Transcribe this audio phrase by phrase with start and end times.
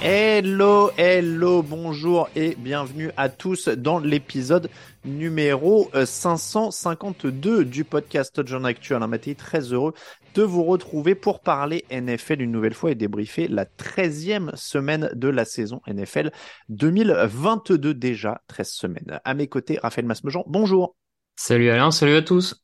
[0.00, 4.70] Hello, hello, bonjour et bienvenue à tous dans l'épisode
[5.04, 8.94] numéro euh, 552 du podcast Touchdown Actu.
[8.94, 9.94] Alain Mattei, très heureux
[10.36, 15.28] de vous retrouver pour parler NFL une nouvelle fois et débriefer la 13e semaine de
[15.28, 16.30] la saison NFL
[16.68, 19.20] 2022 déjà, 13 semaines.
[19.24, 20.94] À mes côtés, Raphaël Masmejean, bonjour.
[21.34, 22.62] Salut Alain, salut à tous.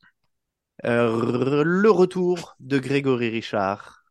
[0.85, 4.04] Euh, le retour de Grégory Richard.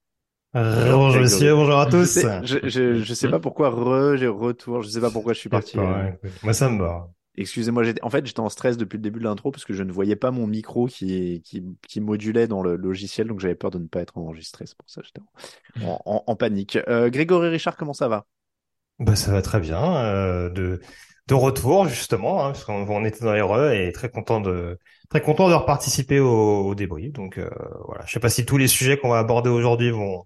[0.55, 2.19] Bonjour monsieur, bonjour à tous.
[2.41, 5.48] Je, je, je sais pas pourquoi re, j'ai retour, je sais pas pourquoi je suis
[5.48, 5.78] parti.
[5.78, 7.08] Ouais, Moi ça me va.
[7.36, 9.82] Excusez-moi, j'étais, en fait, j'étais en stress depuis le début de l'intro parce que je
[9.82, 13.72] ne voyais pas mon micro qui, qui, qui modulait dans le logiciel, donc j'avais peur
[13.72, 14.66] de ne pas être enregistré.
[14.66, 15.20] C'est pour ça que j'étais
[15.84, 16.78] en, en, en panique.
[16.88, 18.27] Euh, Grégory Richard, comment ça va?
[18.98, 19.97] Bah ça va très bien.
[19.97, 20.80] euh, de
[21.27, 24.78] de retour justement, hein, parce qu'on on était dans les re et très content de
[25.08, 27.12] très content de reparticiper au, au débrief.
[27.12, 27.48] Donc euh,
[27.87, 30.25] voilà, je sais pas si tous les sujets qu'on va aborder aujourd'hui vont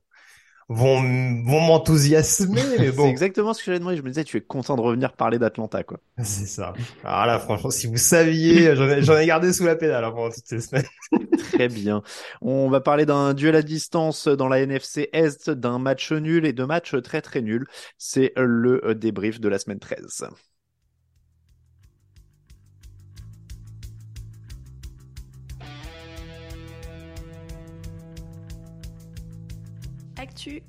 [0.68, 1.00] vont
[1.44, 3.96] vont m'enthousiasmer, mais C'est bon, exactement ce que j'avais demandé.
[3.96, 5.98] Je me disais, tu es content de revenir parler d'Atlanta, quoi.
[6.18, 6.74] c'est ça.
[7.04, 10.30] Alors là, franchement, si vous saviez, j'en ai, ai gardé sous la pédale hein, pendant
[10.30, 10.86] toutes ces semaines.
[11.52, 12.02] Très bien.
[12.42, 16.52] On va parler d'un duel à distance dans la NFC Est, d'un match nul et
[16.52, 17.66] de matchs très très nuls.
[17.96, 20.28] C'est le débrief de la semaine 13.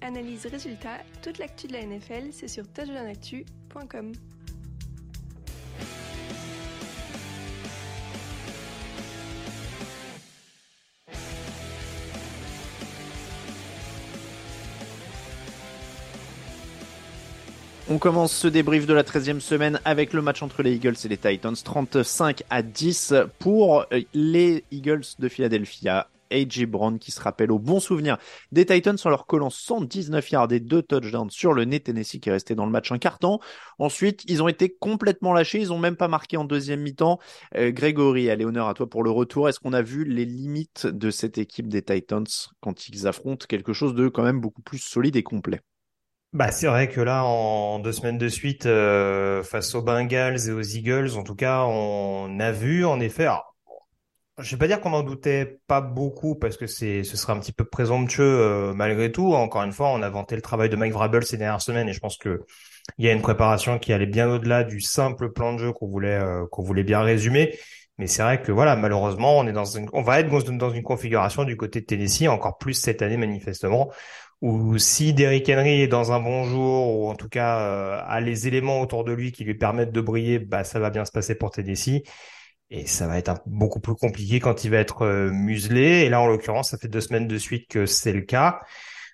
[0.01, 4.13] Analyse, résultat, toute l'actu de la NFL, c'est sur touchdownactu.com.
[17.91, 21.07] On commence ce débrief de la 13e semaine avec le match entre les Eagles et
[21.07, 26.07] les Titans, 35 à 10 pour les Eagles de Philadelphia.
[26.31, 28.17] AJ Brown qui se rappelle au bon souvenir
[28.51, 32.29] des Titans en leur collant 119 yards et deux touchdowns sur le nez Tennessee qui
[32.29, 33.39] est resté dans le match un carton.
[33.77, 37.19] Ensuite, ils ont été complètement lâchés, ils ont même pas marqué en deuxième mi-temps.
[37.55, 39.49] Euh, Grégory, allez honneur à toi pour le retour.
[39.49, 42.25] Est-ce qu'on a vu les limites de cette équipe des Titans
[42.61, 45.61] quand ils affrontent quelque chose de quand même beaucoup plus solide et complet?
[46.31, 50.51] Bah, c'est vrai que là, en deux semaines de suite, euh, face aux Bengals et
[50.51, 53.27] aux Eagles, en tout cas, on a vu, en effet,
[54.41, 57.39] je vais pas dire qu'on en doutait pas beaucoup parce que c'est, ce serait un
[57.39, 59.33] petit peu présomptueux euh, malgré tout.
[59.33, 61.93] Encore une fois, on a vanté le travail de Mike Vrabel ces dernières semaines et
[61.93, 62.41] je pense que
[62.97, 65.87] il y a une préparation qui allait bien au-delà du simple plan de jeu qu'on
[65.87, 67.57] voulait, euh, qu'on voulait bien résumer.
[67.97, 70.83] Mais c'est vrai que voilà, malheureusement, on est dans une, on va être dans une-
[70.83, 73.91] configuration du côté de Tennessee encore plus cette année manifestement
[74.41, 78.21] ou si Derrick Henry est dans un bon jour, ou en tout cas euh, a
[78.21, 81.11] les éléments autour de lui qui lui permettent de briller, bah ça va bien se
[81.11, 82.03] passer pour Tennessee.
[82.71, 86.01] Et ça va être beaucoup plus compliqué quand il va être euh, muselé.
[86.03, 88.61] Et là, en l'occurrence, ça fait deux semaines de suite que c'est le cas.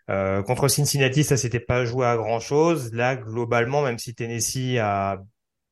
[0.10, 2.94] Euh, contre Cincinnati, ça s'était pas joué à grand chose.
[2.94, 5.18] Là, globalement, même si Tennessee a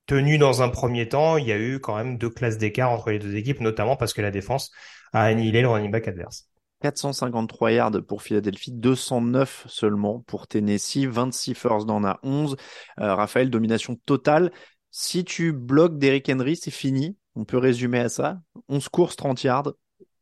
[0.06, 3.12] tenu dans un premier temps, il y a eu quand même deux classes d'écart entre
[3.12, 4.72] les deux équipes, notamment parce que la défense
[5.14, 6.48] a annihilé le running back adverse.
[6.82, 12.58] 453 yards pour Philadelphie, 209 seulement pour Tennessee, 26 first down à 11.
[13.00, 14.52] Euh, Raphaël, domination totale.
[14.92, 17.16] Si tu bloques Derrick Henry, c'est fini.
[17.36, 18.42] On peut résumer à ça.
[18.70, 19.74] 11 courses, 30 yards.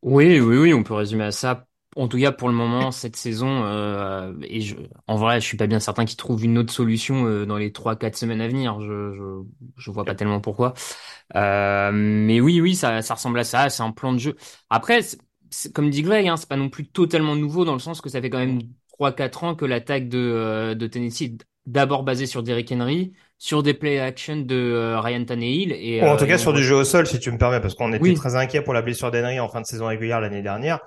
[0.02, 1.66] Oui, oui, oui, on peut résumer à ça.
[1.94, 4.76] En tout cas, pour le moment, cette saison, euh, et je,
[5.06, 7.70] en vrai, je suis pas bien certain qu'ils trouvent une autre solution euh, dans les
[7.70, 8.80] trois, quatre semaines à venir.
[8.80, 9.42] Je, je,
[9.76, 10.72] je vois pas tellement pourquoi.
[11.36, 13.68] Euh, mais oui, oui, ça, ça ressemble à ça.
[13.70, 14.36] C'est un plan de jeu.
[14.70, 15.00] Après,
[15.74, 18.20] comme dit Greg, hein, c'est pas non plus totalement nouveau dans le sens que ça
[18.20, 18.60] fait quand même
[18.92, 21.36] trois, quatre ans que l'attaque de, euh, de Tennessee
[21.66, 23.12] d'abord basé sur Derrick Henry,
[23.44, 26.52] sur des play action de euh, Ryan Tannehill et en tout euh, cas et sur
[26.52, 28.14] du jeu au sol, si tu me permets, parce qu'on était Oui.
[28.14, 30.78] très inquiet pour la blessure d'Henry en fin de saison régulière l'année dernière.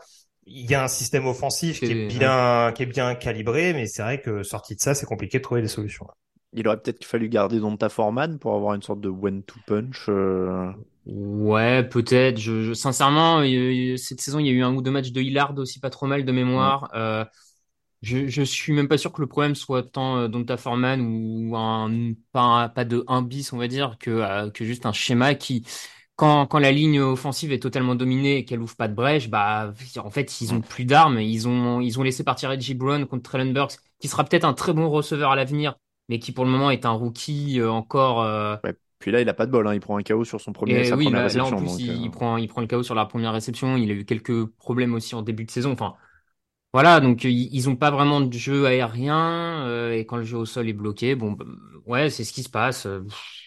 [0.45, 4.03] Il y a un système offensif qui est bien, qui est bien calibré, mais c'est
[4.03, 6.07] vrai que sorti de ça, c'est compliqué de trouver des solutions.
[6.53, 10.05] Il aurait peut-être fallu garder Donta Foreman pour avoir une sorte de one-two punch.
[10.07, 10.71] euh,
[11.05, 12.39] Ouais, peut-être.
[12.39, 13.51] Je, je- sincèrement, il
[13.89, 15.79] y a- cette saison, il y a eu un ou deux matchs de Hillard aussi
[15.79, 16.89] pas trop mal de mémoire.
[16.95, 17.25] Euh,
[18.05, 21.55] je, je suis même pas sûr que le problème soit tant euh, Donta Foreman ou
[21.55, 24.93] un pas, un- pas de 1 bis, on va dire, que, euh, que juste un
[24.93, 25.65] schéma qui,
[26.15, 29.73] quand, quand la ligne offensive est totalement dominée et qu'elle ouvre pas de brèche, bah,
[29.97, 31.19] en fait, ils ont plus d'armes.
[31.19, 34.53] Ils ont, ils ont laissé partir Reggie Brown contre Traylon Burks, qui sera peut-être un
[34.53, 35.75] très bon receveur à l'avenir,
[36.09, 38.21] mais qui pour le moment est un rookie euh, encore.
[38.23, 38.55] euh,
[38.99, 39.73] Puis là, il a pas de bol, hein.
[39.73, 41.45] il prend un KO sur son premier, et sa oui, première là, là, réception.
[41.45, 43.77] en plus, donc, il, euh, il prend, il prend le KO sur la première réception.
[43.77, 45.71] Il a eu quelques problèmes aussi en début de saison.
[45.73, 45.95] Enfin,
[46.75, 50.37] voilà, donc ils, ils ont pas vraiment de jeu aérien euh, et quand le jeu
[50.37, 51.45] au sol est bloqué, bon, bah,
[51.85, 52.85] ouais, c'est ce qui se passe.
[52.85, 53.01] Euh,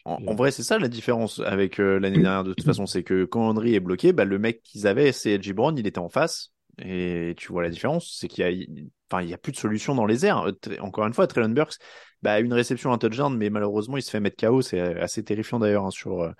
[0.05, 3.03] En, en vrai, c'est ça la différence avec euh, l'année dernière de toute façon, c'est
[3.03, 5.99] que quand Henry est bloqué, bah, le mec qu'ils avaient, c'est Edgy Brown, il était
[5.99, 6.53] en face.
[6.81, 9.57] Et tu vois la différence, c'est qu'il y a, enfin, il y a plus de
[9.57, 10.47] solution dans les airs.
[10.47, 11.75] Euh, Encore une fois, Traylon Burks,
[12.23, 14.63] bah, une réception, un touchdown, mais malheureusement, il se fait mettre KO.
[14.63, 16.31] C'est assez terrifiant d'ailleurs hein, sur euh,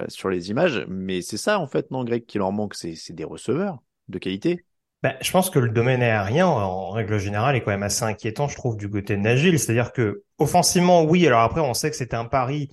[0.00, 0.84] euh, sur les images.
[0.88, 3.78] Mais c'est ça en fait, non, Greg, qui leur manque, c'est c'est des receveurs
[4.08, 4.64] de qualité.
[5.06, 8.48] Ben, je pense que le domaine aérien, en règle générale, est quand même assez inquiétant,
[8.48, 9.56] je trouve, du côté de Nagil.
[9.56, 11.24] C'est-à-dire que, offensivement, oui.
[11.28, 12.70] Alors après, on sait que c'était un pari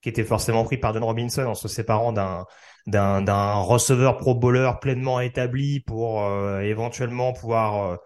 [0.00, 2.46] qui était forcément pris par Don Robinson en se séparant d'un
[2.86, 7.96] d'un d'un receveur pro bowler pleinement établi pour euh, éventuellement pouvoir euh,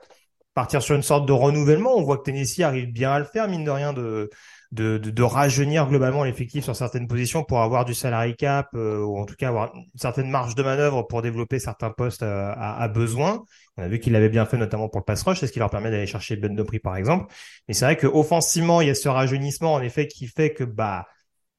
[0.55, 1.97] partir sur une sorte de renouvellement.
[1.97, 4.31] On voit que Tennessee arrive bien à le faire, mine de rien, de
[4.75, 9.25] de, rajeunir globalement l'effectif sur certaines positions pour avoir du salary cap euh, ou en
[9.25, 13.45] tout cas avoir une certaine marge de manœuvre pour développer certains postes euh, à, besoin.
[13.77, 15.59] On a vu qu'il l'avait bien fait notamment pour le pass rush, c'est ce qui
[15.59, 17.33] leur permet d'aller chercher Ben Dopri par exemple.
[17.69, 20.65] Mais c'est vrai que offensivement, il y a ce rajeunissement en effet qui fait que
[20.65, 21.07] bah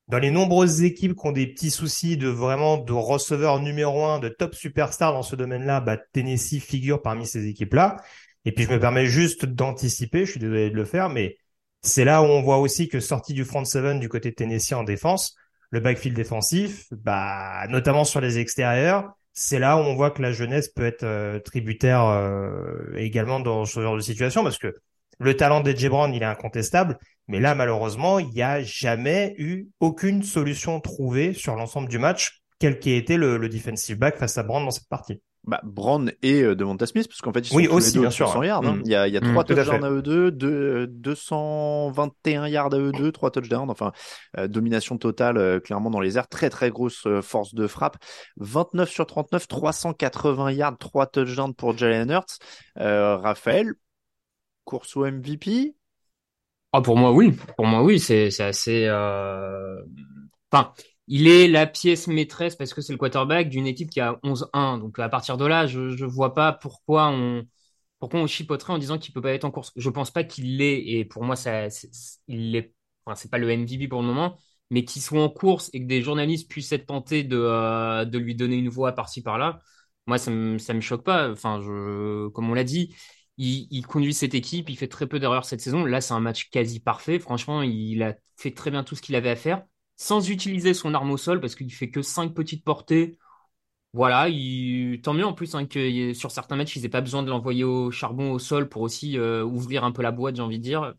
[0.07, 4.19] dans les nombreuses équipes qui ont des petits soucis de vraiment de receveur numéro un,
[4.19, 7.97] de top superstar dans ce domaine-là, bah Tennessee figure parmi ces équipes-là.
[8.45, 11.38] Et puis je me permets juste d'anticiper, je suis désolé de le faire, mais
[11.81, 14.74] c'est là où on voit aussi que sorti du front seven du côté de Tennessee
[14.74, 15.36] en défense,
[15.71, 20.31] le backfield défensif, bah notamment sur les extérieurs, c'est là où on voit que la
[20.31, 24.75] jeunesse peut être euh, tributaire euh, également dans ce genre de situation parce que
[25.19, 26.97] le talent d'Edge Brown, il est incontestable,
[27.27, 32.42] mais là malheureusement, il n'y a jamais eu aucune solution trouvée sur l'ensemble du match,
[32.59, 35.21] quel qu'ait été le, le defensive back face à Brown dans cette partie.
[35.47, 37.92] Bah, Brown et euh, Devonta Smith, parce qu'en fait, ils sont Oui, tous aussi, les
[37.94, 38.33] deux bien au-dessus de sûr.
[38.33, 38.65] 100 yards.
[38.65, 38.77] hein.
[38.77, 38.81] Mm.
[38.86, 39.86] Il y a, il y a Mm, trois à touchdowns fait.
[39.86, 43.69] à eux deux, deux, 221 yards à eux deux, trois touchdowns.
[43.69, 43.92] Enfin,
[44.38, 46.27] euh, domination totale, euh, clairement dans les airs.
[46.27, 47.97] Très, très grosse euh, force de frappe.
[48.38, 52.39] 29 sur 39, 380 yards, trois touchdowns pour Jalen Hurts.
[52.80, 53.74] Euh, Raphaël,
[54.63, 55.75] course au MVP.
[56.74, 57.31] Ah, pour moi, oui.
[57.56, 58.00] Pour moi, oui.
[58.00, 58.86] C'est, c'est assez.
[58.88, 59.81] euh,
[60.51, 60.74] Enfin,
[61.07, 64.78] il est la pièce maîtresse parce que c'est le quarterback d'une équipe qui a 11-1.
[64.80, 69.13] Donc, à partir de là, je je vois pas pourquoi on chipoterait en disant qu'il
[69.13, 69.72] peut pas être en course.
[69.75, 70.81] Je pense pas qu'il l'est.
[70.88, 71.90] Et pour moi, ça, c'est-
[73.30, 74.38] pas le MVP pour le moment,
[74.72, 78.36] mais qu'il soit en course et que des journalistes puissent être tentés de euh, lui
[78.36, 79.60] donner une voix par-ci par-là.
[80.07, 81.31] Moi, ça me ça me choque pas.
[81.31, 81.60] Enfin,
[82.34, 82.96] comme on l'a dit.
[83.38, 85.84] Il conduit cette équipe, il fait très peu d'erreurs cette saison.
[85.86, 87.19] Là, c'est un match quasi parfait.
[87.19, 89.63] Franchement, il a fait très bien tout ce qu'il avait à faire,
[89.97, 93.18] sans utiliser son arme au sol, parce qu'il fait que cinq petites portées.
[93.94, 95.02] Voilà, il...
[95.02, 97.64] tant mieux en plus hein, que sur certains matchs, ils n'aient pas besoin de l'envoyer
[97.64, 100.64] au charbon au sol pour aussi euh, ouvrir un peu la boîte, j'ai envie de
[100.64, 100.94] dire.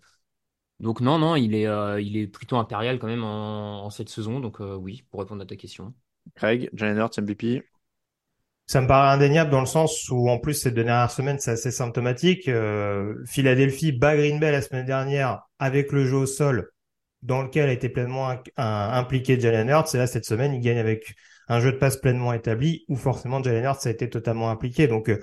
[0.80, 4.08] Donc non, non, il est, euh, il est plutôt impérial quand même en, en cette
[4.08, 4.40] saison.
[4.40, 5.94] Donc euh, oui, pour répondre à ta question.
[6.34, 7.62] Craig, Jalen Hurts, MVP.
[8.66, 11.52] Ça me paraît indéniable dans le sens où, en plus, ces deux dernières semaines, c'est
[11.52, 12.48] assez symptomatique.
[12.48, 16.72] Euh, Philadelphie bat Green Bay la semaine dernière avec le jeu au sol
[17.22, 19.94] dans lequel a été pleinement un- impliqué Jalen Hurts.
[19.94, 21.14] Et là, cette semaine, il gagne avec
[21.48, 24.86] un jeu de passe pleinement établi où forcément Jalen Hurts a été totalement impliqué.
[24.88, 25.22] Donc, euh,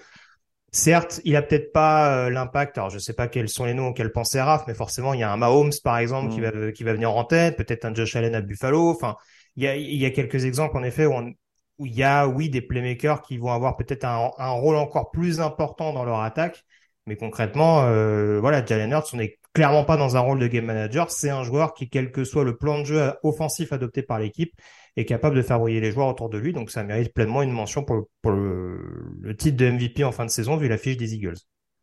[0.72, 2.78] certes, il a peut-être pas euh, l'impact.
[2.78, 5.24] Alors, je sais pas quels sont les noms auxquels pensait Raph, mais forcément, il y
[5.24, 6.44] a un Mahomes, par exemple, qui Mm.
[6.44, 7.58] va, qui va venir en tête.
[7.58, 8.90] Peut-être un Josh Allen à Buffalo.
[8.90, 9.16] Enfin,
[9.56, 11.32] il y a, il y a quelques exemples, en effet, où on,
[11.80, 15.12] où il y a, oui, des playmakers qui vont avoir peut-être un, un rôle encore
[15.12, 16.64] plus important dans leur attaque.
[17.06, 20.66] Mais concrètement, euh, voilà, Jalen Hurts, on n'est clairement pas dans un rôle de game
[20.66, 21.12] manager.
[21.12, 24.54] C'est un joueur qui, quel que soit le plan de jeu offensif adopté par l'équipe,
[24.96, 26.54] est capable de faire briller les joueurs autour de lui.
[26.54, 30.58] Donc ça mérite pleinement une mention pour, le titre de MVP en fin de saison
[30.58, 31.38] vu la fiche des Eagles.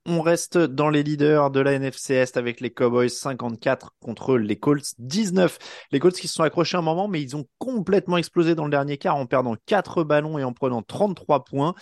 [0.07, 4.57] On reste dans les leaders de la NFC Est avec les Cowboys 54 contre les
[4.57, 5.59] Colts 19.
[5.93, 8.71] Les Colts qui se sont accrochés un moment, mais ils ont complètement explosé dans le
[8.71, 11.75] dernier quart en perdant 4 ballons et en prenant 33 points.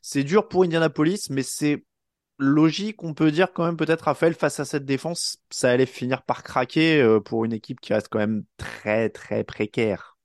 [0.00, 1.84] C'est dur pour Indianapolis, mais c'est
[2.38, 6.22] logique, on peut dire quand même peut-être Raphaël face à cette défense, ça allait finir
[6.22, 10.16] par craquer euh, pour une équipe qui reste quand même très très précaire.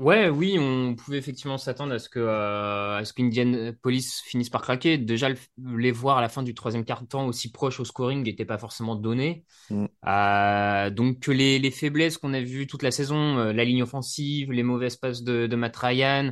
[0.00, 4.62] Ouais, oui, on pouvait effectivement s'attendre à ce que euh, à ce qu'Indianapolis finisse par
[4.62, 4.96] craquer.
[4.96, 5.28] Déjà,
[5.58, 8.96] les voir à la fin du troisième quart-temps aussi proche au scoring n'était pas forcément
[8.96, 9.44] donné.
[9.68, 9.84] Mm.
[10.06, 13.82] Euh, donc que les, les faiblesses qu'on a vues toute la saison, euh, la ligne
[13.82, 16.30] offensive, les mauvaises passes de, de Matt Ryan,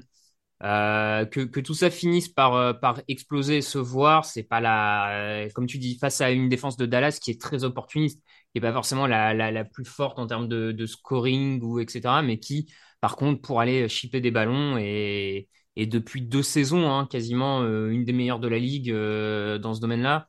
[0.64, 4.60] euh, que, que tout ça finisse par, euh, par exploser et se voir, c'est pas
[4.60, 8.22] la, comme tu dis, face à une défense de Dallas qui est très opportuniste,
[8.52, 11.80] qui est pas forcément la, la, la plus forte en termes de, de scoring ou
[11.80, 12.68] etc., mais qui
[13.00, 17.90] par contre, pour aller chipper des ballons et, et depuis deux saisons, hein, quasiment euh,
[17.90, 20.28] une des meilleures de la ligue euh, dans ce domaine-là.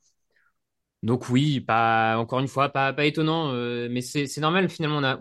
[1.01, 4.98] Donc oui, pas encore une fois, pas, pas étonnant, euh, mais c'est normal finalement.
[4.98, 5.17] On, a,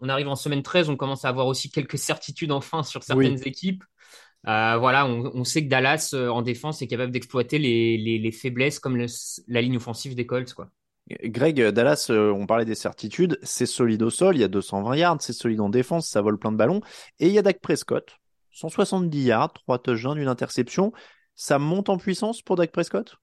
[0.00, 3.40] on, arrive en semaine 13, on commence à avoir aussi quelques certitudes enfin sur certaines
[3.46, 3.82] équipes.
[4.44, 8.96] Voilà, on, sait que Dallas en défense est capable d'exploiter les, les, les, faiblesses comme
[9.48, 10.70] la ligne offensive des Colts, quoi.
[11.24, 14.96] Greg, Dallas, euh, on parlait des certitudes, c'est solide au sol, il y a 220
[14.96, 16.80] yards, c'est solide en défense, ça vole plein de ballons.
[17.18, 18.18] Et il y a Dak Prescott,
[18.52, 20.92] 170 yards, 3 touchdowns, une interception.
[21.34, 23.16] Ça monte en puissance pour Dak Prescott?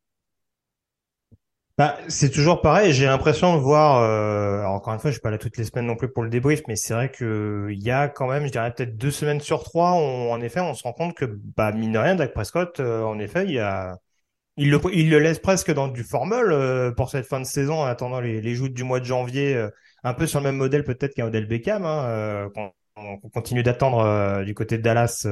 [1.80, 2.92] Bah, c'est toujours pareil.
[2.94, 4.04] J'ai l'impression de voir.
[4.04, 6.30] Euh, encore une fois, je suis pas là toutes les semaines non plus pour le
[6.30, 9.40] débrief, mais c'est vrai que il y a quand même, je dirais peut-être deux semaines
[9.40, 12.80] sur trois, en effet, on se rend compte que, bah mine de rien, Dak Prescott,
[12.82, 13.98] euh, en effet, il y a,
[14.58, 17.76] il le, il le laisse presque dans du formol euh, pour cette fin de saison
[17.82, 19.70] en attendant les, les joutes du mois de janvier, euh,
[20.04, 23.64] un peu sur le même modèle peut-être qu'un modèle Beckham, hein, euh, qu'on, on continue
[23.64, 25.26] d'attendre du côté de Dallas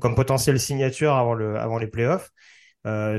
[0.00, 2.30] comme potentielle signature avant, le, avant les playoffs.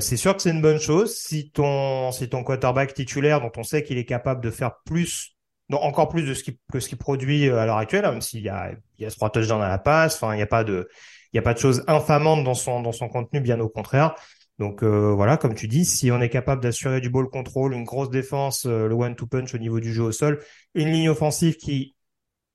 [0.00, 3.62] C'est sûr que c'est une bonne chose si ton, si ton quarterback titulaire, dont on
[3.62, 5.36] sait qu'il est capable de faire plus,
[5.68, 8.22] non, encore plus de ce qui, que ce qu'il produit à l'heure actuelle, hein, même
[8.22, 10.46] s'il y a, il y a trois touchdowns à la passe, enfin, il n'y a
[10.46, 10.88] pas de,
[11.32, 14.14] il y a pas de choses infamantes dans son, dans son contenu, bien au contraire.
[14.58, 17.84] Donc euh, voilà, comme tu dis, si on est capable d'assurer du ball control, une
[17.84, 20.40] grosse défense, euh, le one-two punch au niveau du jeu au sol,
[20.74, 21.94] une ligne offensive qui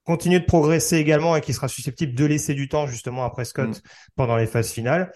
[0.03, 3.69] continue de progresser également et qui sera susceptible de laisser du temps justement à Prescott
[3.69, 3.81] mm.
[4.15, 5.13] pendant les phases finales.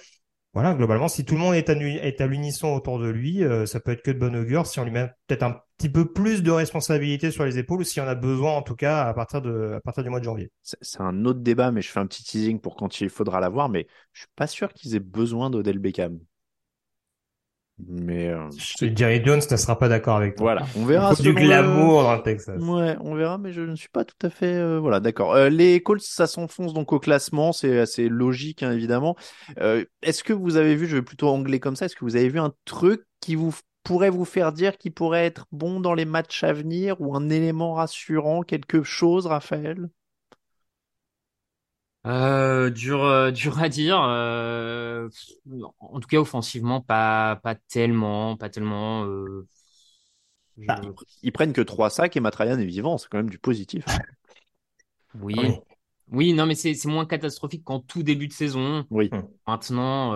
[0.58, 3.92] Voilà, globalement, si tout le monde est à, l'unisson autour de lui, euh, ça peut
[3.92, 6.50] être que de bon augure si on lui met peut-être un petit peu plus de
[6.50, 9.74] responsabilité sur les épaules ou si on a besoin en tout cas à partir de
[9.74, 10.50] à partir du mois de janvier.
[10.64, 13.70] C'est un autre débat, mais je fais un petit teasing pour quand il faudra l'avoir,
[13.70, 16.18] mais je suis pas sûr qu'ils aient besoin d'Odell Beckham.
[17.80, 18.50] Mais euh,
[18.82, 20.54] Jerry Jones ne sera pas d'accord avec toi.
[20.54, 21.14] Voilà, on verra.
[21.14, 22.60] du glamour dans le Texas.
[22.60, 24.56] Ouais, on verra, mais je ne suis pas tout à fait.
[24.56, 25.36] Euh, voilà, d'accord.
[25.36, 29.16] Euh, les Colts, ça s'enfonce donc au classement, c'est assez logique hein, évidemment.
[29.60, 32.16] Euh, est-ce que vous avez vu, je vais plutôt anglais comme ça, est-ce que vous
[32.16, 33.54] avez vu un truc qui vous
[33.84, 37.30] pourrait vous faire dire qu'il pourrait être bon dans les matchs à venir ou un
[37.30, 39.90] élément rassurant, quelque chose, Raphaël?
[42.08, 44.02] Euh, dur, euh, dur à dire.
[44.02, 45.10] Euh,
[45.80, 49.06] en tout cas, offensivement, pas, pas tellement, pas tellement.
[49.06, 49.48] Euh,
[50.58, 50.82] bah,
[51.22, 53.86] ils prennent que trois sacs et Matrayan est vivant, c'est quand même du positif.
[55.22, 55.36] oui.
[56.12, 56.34] oui.
[56.34, 58.86] non, mais c'est moins catastrophique qu'en tout début de saison.
[58.90, 59.12] Oui.
[59.46, 60.14] Maintenant,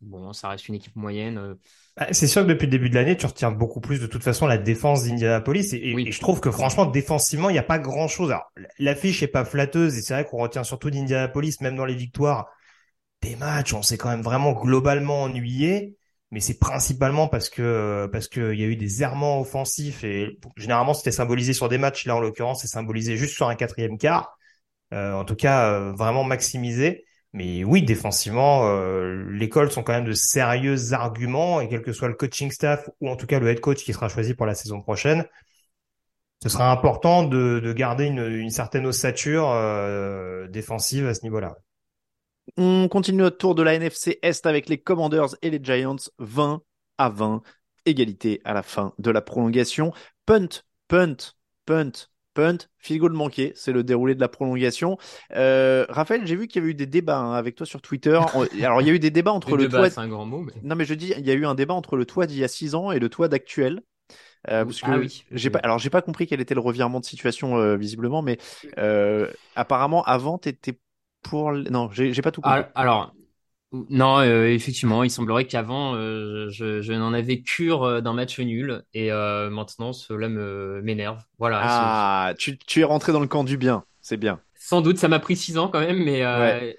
[0.00, 1.56] bon, ça reste une équipe moyenne.
[1.96, 4.22] Bah, c'est sûr que depuis le début de l'année, tu retiens beaucoup plus de toute
[4.22, 5.74] façon la défense d'Indianapolis.
[5.74, 8.30] Et, et, je trouve que franchement, défensivement, il n'y a pas grand-chose.
[8.30, 11.94] Alors, l'affiche est pas flatteuse et c'est vrai qu'on retient surtout d'Indianapolis, même dans les
[11.94, 12.48] victoires.
[13.22, 15.96] Des matchs, on s'est quand même vraiment globalement ennuyé.
[16.32, 20.94] Mais c'est principalement parce que parce qu'il y a eu des errements offensifs et généralement
[20.94, 22.06] c'était symbolisé sur des matchs.
[22.06, 24.38] Là, en l'occurrence, c'est symbolisé juste sur un quatrième quart.
[24.94, 27.04] Euh, en tout cas, euh, vraiment maximisé.
[27.34, 31.92] Mais oui, défensivement, euh, les Colts sont quand même de sérieux arguments et quel que
[31.92, 34.44] soit le coaching staff ou en tout cas le head coach qui sera choisi pour
[34.44, 35.24] la saison prochaine,
[36.42, 41.56] ce sera important de, de garder une, une, certaine ossature euh, défensive à ce niveau-là.
[42.58, 46.62] On continue notre tour de la NFC Est avec les Commanders et les Giants 20
[46.98, 47.42] à 20,
[47.86, 49.92] égalité à la fin de la prolongation.
[50.26, 50.48] Punt,
[50.88, 51.16] punt,
[51.64, 51.92] punt,
[52.34, 54.98] punt, field goal manqué, c'est le déroulé de la prolongation.
[55.34, 58.18] Euh, Raphaël, j'ai vu qu'il y avait eu des débats hein, avec toi sur Twitter.
[58.62, 59.90] Alors il y a eu des débats entre le toit.
[59.90, 60.46] C'est un grand mot.
[60.62, 62.44] Non mais je dis, il y a eu un débat entre le toit d'il y
[62.44, 63.82] a 6 ans et le toit d'actuel.
[64.50, 65.24] Euh, parce que ah oui.
[65.30, 68.38] j'ai pas, alors j'ai pas compris quel était le revirement de situation euh, visiblement, mais
[68.76, 70.80] euh, apparemment avant t'étais
[71.22, 72.62] pour, non, j'ai pas tout compris.
[72.74, 73.14] Alors,
[73.88, 78.38] non, euh, effectivement, il semblerait qu'avant, euh, je, je n'en avais cure euh, d'un match
[78.38, 81.22] nul et maintenant cela me m'énerve.
[81.38, 81.60] Voilà.
[81.62, 84.40] Ah, tu, tu es rentré dans le camp du bien, c'est bien.
[84.54, 86.22] Sans doute, ça m'a pris six ans quand même, mais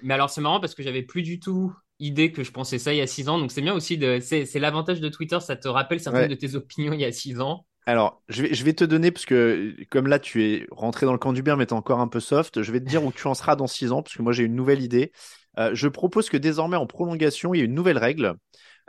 [0.02, 2.92] mais alors c'est marrant parce que j'avais plus du tout idée que je pensais ça
[2.92, 5.56] il y a six ans, donc c'est bien aussi de c'est l'avantage de Twitter, ça
[5.56, 7.66] te rappelle certaines de tes opinions il y a six ans.
[7.86, 11.12] Alors, je vais, je vais te donner, parce que comme là, tu es rentré dans
[11.12, 13.12] le camp du bien, mais t'es encore un peu soft, je vais te dire où
[13.12, 15.12] tu en seras dans six ans, parce que moi, j'ai une nouvelle idée.
[15.58, 18.34] Euh, je propose que désormais, en prolongation, il y ait une nouvelle règle.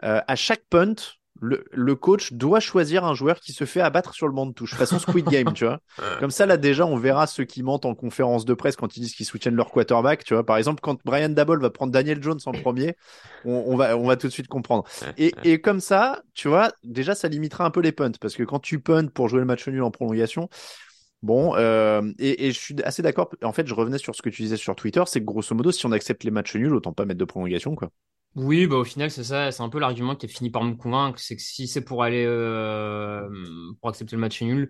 [0.04, 0.96] euh, à chaque punt,
[1.42, 4.54] le, le, coach doit choisir un joueur qui se fait abattre sur le banc de
[4.54, 5.80] touche, façon Squid Game, tu vois.
[6.20, 9.02] Comme ça, là, déjà, on verra ceux qui mentent en conférence de presse quand ils
[9.02, 10.46] disent qu'ils soutiennent leur quarterback, tu vois.
[10.46, 12.96] Par exemple, quand Brian Dabble va prendre Daniel Jones en premier,
[13.44, 14.86] on, on, va, on va tout de suite comprendre.
[15.18, 18.44] Et, et comme ça, tu vois, déjà, ça limitera un peu les punts, parce que
[18.44, 20.50] quand tu punts pour jouer le match nul en prolongation,
[21.22, 23.30] Bon, euh, et, je suis assez d'accord.
[23.42, 25.72] En fait, je revenais sur ce que tu disais sur Twitter, c'est que grosso modo,
[25.72, 27.90] si on accepte les matchs nuls, autant pas mettre de prolongation, quoi.
[28.36, 30.74] Oui, bah au final c'est ça, c'est un peu l'argument qui a fini par me
[30.76, 33.30] convaincre, c'est que si c'est pour aller euh,
[33.80, 34.70] pour accepter le match nul,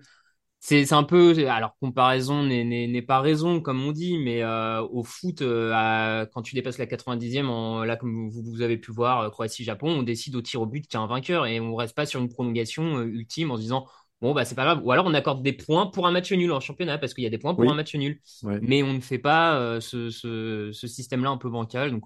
[0.60, 5.40] c'est un peu alors comparaison n'est pas raison comme on dit, mais euh, au foot
[5.40, 10.04] quand tu dépasses la 90e, en, là comme vous, vous avez pu voir Croatie-Japon, on
[10.04, 12.22] décide au tir au but qu'il y a un vainqueur et on reste pas sur
[12.22, 13.88] une prolongation ultime en se disant
[14.26, 16.52] bon bah c'est pas grave, ou alors on accorde des points pour un match nul
[16.52, 17.72] en championnat parce qu'il y a des points pour Oui.
[17.72, 18.62] un match nul, Ouais.
[18.62, 22.06] mais on ne fait pas euh, ce ce ce système-là un peu bancal donc.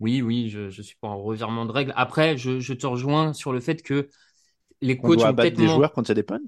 [0.00, 1.92] Oui, oui, je, je suis pour un revirement de règles.
[1.94, 4.08] Après, je, je te rejoins sur le fait que
[4.82, 6.40] les On coachs doit ont peut-être des joueurs quand il y a des punts?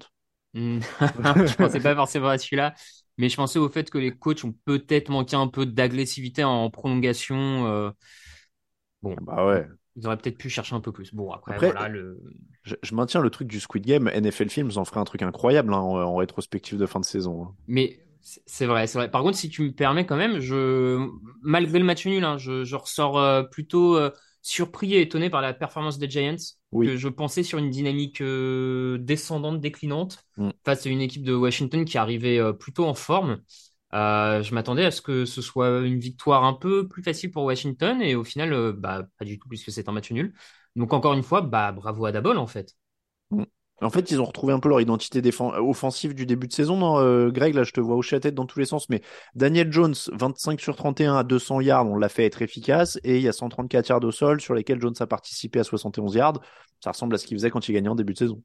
[0.53, 0.79] Hmm.
[1.45, 2.75] je pensais pas forcément à celui-là,
[3.17, 6.69] mais je pensais au fait que les coachs ont peut-être manqué un peu d'agressivité en
[6.69, 7.65] prolongation.
[7.67, 7.89] euh,
[9.01, 9.67] Bon, Bah ouais.
[9.95, 11.13] Ils auraient peut-être pu chercher un peu plus.
[11.13, 12.19] Bon, après, Après, voilà, le...
[12.63, 14.09] Je, je maintiens le truc du Squid Game.
[14.09, 17.43] NFL Films en ferait un truc incroyable hein, en, en rétrospective de fin de saison.
[17.43, 17.55] hein.
[17.67, 17.99] Mais
[18.45, 19.11] c'est vrai, c'est vrai.
[19.11, 21.05] Par contre, si tu me permets quand même, je,
[21.41, 25.41] malgré le match nul, hein, je, je ressors euh, plutôt euh, surpris et étonné par
[25.41, 26.35] la performance des Giants,
[26.71, 26.87] Oui.
[26.87, 30.49] que je pensais sur une dynamique euh, descendante, déclinante, Mm.
[30.65, 33.41] face à une équipe de Washington qui arrivait plutôt en forme.
[33.93, 37.43] Euh, je m'attendais à ce que ce soit une victoire un peu plus facile pour
[37.43, 40.33] Washington et au final, euh, bah, pas du tout puisque c'est un match nul.
[40.75, 42.75] Donc encore une fois, bah, bravo à Dabol en fait.
[43.81, 46.77] En fait, ils ont retrouvé un peu leur identité défen- offensive du début de saison.
[46.77, 48.87] Non, euh, Greg, là, je te vois hocher la tête dans tous les sens.
[48.87, 49.01] Mais
[49.35, 52.97] Daniel Jones, 25 sur 31 à 200 yards, on l'a fait être efficace.
[53.03, 56.15] Et il y a 134 yards au sol sur lesquels Jones a participé à 71
[56.15, 56.39] yards.
[56.81, 58.41] Ça ressemble à ce qu'il faisait quand il gagnait en début de saison.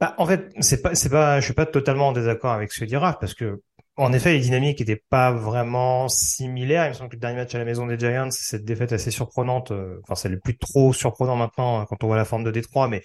[0.00, 2.80] Bah, en fait, c'est pas, c'est pas, je suis pas totalement en désaccord avec ce
[2.80, 3.62] que dit Raph, parce que,
[3.96, 6.86] en effet, les dynamiques étaient pas vraiment similaires.
[6.86, 8.92] Il me semble que le dernier match à la maison des Giants, c'est cette défaite
[8.92, 12.44] assez surprenante, euh, enfin, c'est plus trop surprenant maintenant euh, quand on voit la forme
[12.44, 13.02] de Détroit, mais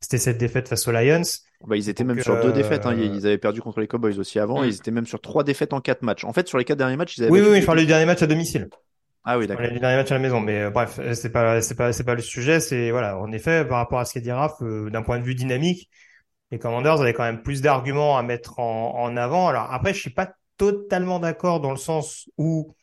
[0.00, 1.22] c'était cette défaite face aux Lions.
[1.66, 2.86] Bah, ils étaient Donc, même sur deux euh, défaites.
[2.86, 2.94] Hein.
[2.96, 4.60] Ils avaient perdu contre les Cowboys aussi avant.
[4.60, 4.64] Mm.
[4.64, 6.24] Et ils étaient même sur trois défaites en quatre matchs.
[6.24, 7.88] En fait, sur les quatre derniers matchs, ils avaient Oui, oui, oui, je parlais du
[7.88, 8.68] dernier match à domicile.
[9.24, 9.68] Ah oui, d'accord.
[9.68, 12.14] du dernier match à la maison, mais euh, bref, c'est pas, c'est pas, c'est pas
[12.14, 12.60] le sujet.
[12.60, 15.24] C'est voilà, en effet, par rapport à ce qu'a dit Raph, euh, d'un point de
[15.24, 15.90] vue dynamique,
[16.50, 19.48] les Commanders avaient quand même plus d'arguments à mettre en, en avant.
[19.48, 22.74] Alors après, je suis pas totalement d'accord dans le sens où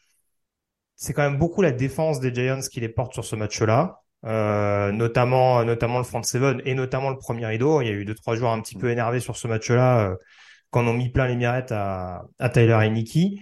[0.95, 4.01] c'est quand même beaucoup la défense des Giants qui les porte sur ce match-là.
[4.25, 7.81] Euh, notamment, notamment le front seven et notamment le premier rideau.
[7.81, 10.15] Il y a eu deux, trois joueurs un petit peu énervés sur ce match-là, euh,
[10.71, 13.41] quand on mis plein les mirettes à, à Tyler et Nicky.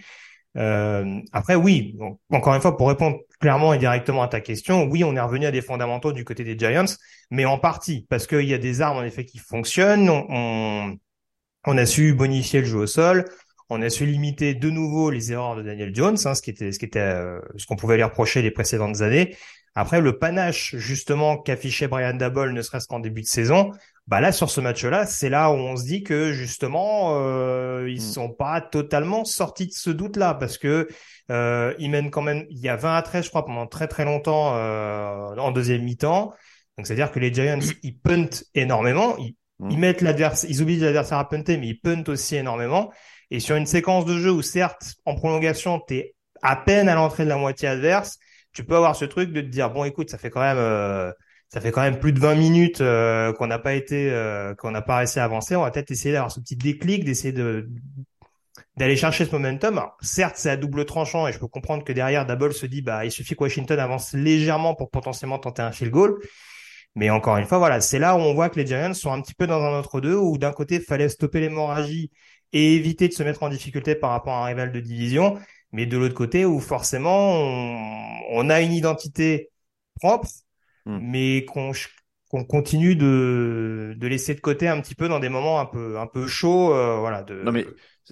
[0.58, 1.98] Euh, après, oui,
[2.32, 5.46] encore une fois, pour répondre clairement et directement à ta question, oui, on est revenu
[5.46, 6.86] à des fondamentaux du côté des Giants,
[7.32, 10.10] mais en partie, parce qu'il y a des armes, en effet, qui fonctionnent.
[10.10, 10.98] On, on,
[11.66, 13.26] on a su bonifier le jeu au sol.
[13.70, 16.72] On a su limiter de nouveau les erreurs de Daniel Jones, hein, ce qui était,
[16.72, 19.36] ce qui était, euh, ce qu'on pouvait lui reprocher les précédentes années.
[19.74, 23.72] Après, le panache, justement, qu'affichait Brian Dabble, ne serait-ce qu'en début de saison,
[24.08, 27.98] bah là, sur ce match-là, c'est là où on se dit que, justement, euh, ils
[27.98, 28.00] Mm.
[28.02, 30.88] sont pas totalement sortis de ce doute-là, parce que,
[31.32, 33.88] euh, ils mènent quand même, il y a 20 à 13, je crois, pendant très
[33.88, 36.34] très longtemps, euh, en deuxième mi-temps.
[36.78, 39.70] Donc, c'est-à-dire que les Giants, ils puntent énormément, ils, Mm.
[39.72, 42.92] ils mettent l'adversaire, ils obligent l'adversaire à punter, mais ils puntent aussi énormément.
[43.32, 47.24] Et sur une séquence de jeu où, certes, en prolongation, t'es à peine à l'entrée
[47.24, 48.18] de la moitié adverse,
[48.52, 51.12] tu peux avoir ce truc de te dire, bon, écoute, ça fait quand même, euh,
[51.54, 54.72] ça fait quand même plus de 20 minutes euh, qu'on n'a pas été, euh, qu'on
[54.72, 55.56] n'a pas réussi à avancer.
[55.56, 57.70] On va peut-être essayer d'avoir ce petit déclic, d'essayer de
[58.76, 59.84] d'aller chercher ce momentum.
[60.02, 63.06] Certes, c'est à double tranchant et je peux comprendre que derrière, Dabble se dit, bah,
[63.06, 66.20] il suffit que Washington avance légèrement pour potentiellement tenter un field goal.
[66.96, 69.22] Mais encore une fois, voilà, c'est là où on voit que les Giants sont un
[69.22, 72.10] petit peu dans un autre deux, où d'un côté, fallait stopper l'hémorragie
[72.52, 75.38] et éviter de se mettre en difficulté par rapport à un rival de division,
[75.72, 77.38] mais de l'autre côté, où forcément,
[78.32, 79.52] on a une identité
[80.02, 80.28] propre,
[80.86, 81.00] Mm.
[81.00, 81.72] mais qu'on
[82.30, 86.00] qu'on continue de, de laisser de côté un petit peu dans des moments un peu
[86.00, 87.24] un peu chauds, euh, voilà.
[87.24, 87.66] De, Non, mais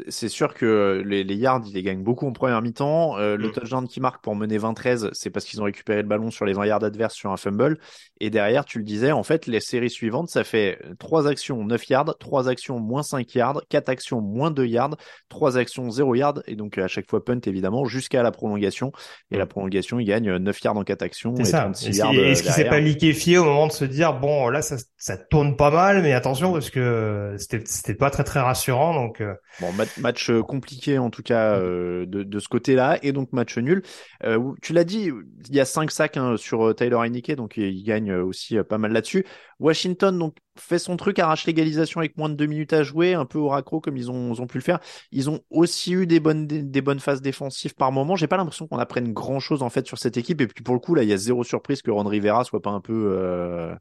[0.09, 3.17] C'est- sûr que les, les yards, ils les gagnent beaucoup en première mi-temps.
[3.17, 3.51] Euh, Le Mm.
[3.51, 6.53] touchdown qui marque pour mener 20-13, c'est parce qu'ils ont récupéré le ballon sur les
[6.53, 7.77] 20 yards adverses sur un fumble.
[8.21, 11.89] Et derrière, tu le disais, en fait, les séries suivantes, ça fait trois actions 9
[11.89, 14.95] yards, trois actions moins 5 yards, quatre actions moins 2 yards,
[15.27, 16.41] trois actions 0 yards.
[16.47, 18.91] Et donc, à chaque fois, punt, évidemment, jusqu'à la prolongation.
[19.31, 21.61] Et la prolongation, ils gagnent 9 yards en quatre actions C'est et ça.
[21.63, 25.17] 36 Est-ce qu'il s'est pas liquéfié au moment de se dire bon là ça, ça
[25.17, 28.93] tourne pas mal, mais attention parce que c'était pas très très rassurant.
[28.93, 29.33] Donc euh.
[29.59, 33.57] bon match, euh, compliqué en tout cas euh, de, de ce côté-là et donc match
[33.57, 33.83] nul.
[34.23, 35.11] Euh, tu l'as dit,
[35.49, 38.91] il y a cinq sacs hein, sur Taylor Heineke, donc il gagne aussi pas mal
[38.91, 39.25] là-dessus.
[39.59, 43.25] Washington donc fait son truc, arrache l'égalisation avec moins de deux minutes à jouer, un
[43.25, 44.79] peu au raccro comme ils ont, ils ont pu le faire.
[45.11, 48.15] Ils ont aussi eu des bonnes, des, bonnes phases défensives par moment.
[48.15, 50.41] J'ai pas l'impression qu'on apprenne grand chose en fait sur cette équipe.
[50.41, 52.61] Et puis pour le coup, là, il y a zéro surprise que Ron Rivera soit
[52.61, 53.75] pas un peu, euh,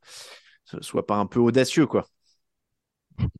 [0.81, 2.07] soit pas un peu audacieux, quoi.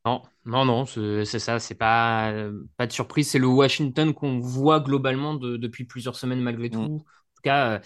[0.05, 2.33] Non, non, non, c'est ça, c'est pas,
[2.77, 3.29] pas de surprise.
[3.29, 6.71] C'est le Washington qu'on voit globalement depuis plusieurs semaines malgré mm.
[6.71, 6.79] tout.
[6.81, 6.97] En
[7.35, 7.79] tout cas, euh,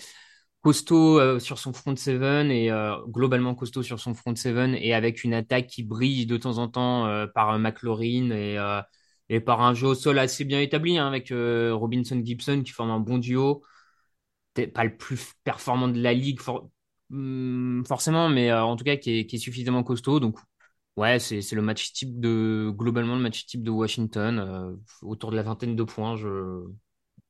[0.61, 4.93] costaud euh, sur son front seven et euh, globalement costaud sur son front seven et
[4.93, 8.57] avec une attaque qui brille de temps en temps par McLaurin et,
[9.29, 12.91] et par un jeu au sol assez bien établi hein, avec Robinson Gibson qui forme
[12.91, 13.63] un bon duo.
[14.73, 16.39] Pas le plus performant de la ligue
[17.09, 20.19] hmm, forcément, mais en tout cas qui est, qui est suffisamment costaud.
[20.21, 20.39] Donc
[20.97, 25.43] ouais, c'est le match type de globalement le match type de Washington autour de la
[25.43, 26.15] vingtaine de points.
[26.15, 26.63] Je...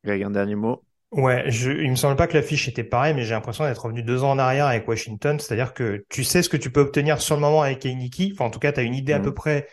[0.03, 0.83] Greg, un dernier mot.
[1.11, 4.03] Ouais, je, il me semble pas que l'affiche était pareille, mais j'ai l'impression d'être revenu
[4.03, 5.39] deux ans en arrière avec Washington.
[5.39, 8.31] C'est-à-dire que tu sais ce que tu peux obtenir sur le moment avec Einiki.
[8.33, 9.25] Enfin, en tout cas, tu as une idée à mhm.
[9.25, 9.67] peu près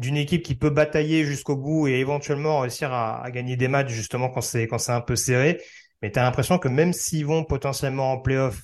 [0.00, 4.30] d'une équipe qui peut batailler jusqu'au bout et éventuellement réussir à, gagner des matchs justement
[4.30, 5.60] quand c'est quand c'est un peu serré.
[6.02, 8.62] Mais tu as l'impression que même s'ils vont potentiellement en playoff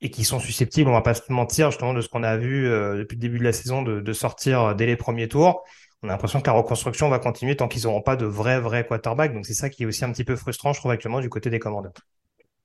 [0.00, 2.68] et, qu'ils sont susceptibles, on va pas se mentir justement de ce qu'on a vu
[2.68, 5.64] euh, depuis le début de la saison, de, de sortir dès les premiers tours
[6.02, 8.86] on a l'impression que la reconstruction va continuer tant qu'ils n'auront pas de vrai, vrai
[8.86, 9.34] quarterback.
[9.34, 11.50] Donc c'est ça qui est aussi un petit peu frustrant, je trouve, actuellement du côté
[11.50, 11.92] des commandeurs.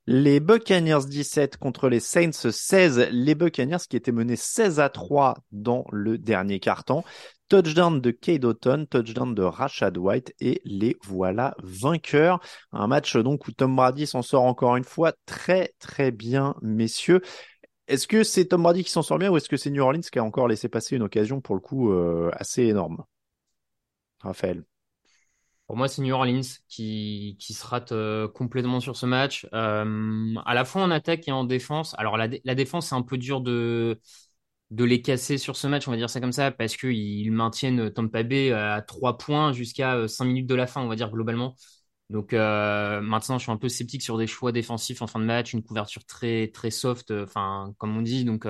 [0.06, 3.08] Les Buccaneers 17 contre les Saints 16.
[3.12, 7.06] Les Buccaneers qui étaient menés 16 à 3 dans le dernier quart-temps.
[7.50, 12.40] Touchdown de Kate Otton, touchdown de Rashad White et les voilà vainqueurs.
[12.72, 17.22] Un match donc où Tom Brady s'en sort encore une fois très très bien, messieurs.
[17.88, 20.02] Est-ce que c'est Tom Brady qui s'en sort bien ou est-ce que c'est New Orleans
[20.02, 23.04] qui a encore laissé passer une occasion pour le coup euh, assez énorme?
[24.22, 24.64] Raphaël
[25.68, 29.46] Pour moi, c'est New Orleans qui, se rate euh, complètement sur ce match.
[29.54, 31.94] Euh, à la fois en attaque et en défense.
[31.98, 34.00] Alors, la, défense, c'est un peu dur de,
[34.72, 37.92] de les casser sur ce match, on va dire ça comme ça, parce qu'ils maintiennent
[37.92, 41.12] Tampa Bay à 3 points jusqu'à 5 euh, minutes de la fin, on va dire
[41.12, 41.56] globalement.
[42.10, 45.54] Donc maintenant, je suis un peu sceptique sur des choix défensifs en fin de match,
[45.54, 48.46] une couverture très très soft, enfin comme on dit, donc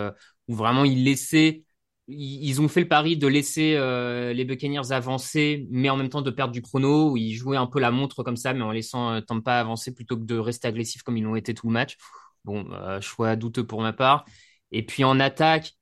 [0.48, 1.64] où vraiment ils laissaient
[2.08, 6.22] ils ont fait le pari de laisser euh, les Buccaneers avancer, mais en même temps
[6.22, 8.72] de perdre du chrono, où ils jouaient un peu la montre comme ça, mais en
[8.72, 11.74] laissant euh, Tampa avancer plutôt que de rester agressif comme ils l'ont été tout le
[11.74, 11.98] match.
[12.44, 14.26] Bon, euh, choix douteux pour ma part.
[14.74, 15.74] Et puis en attaque,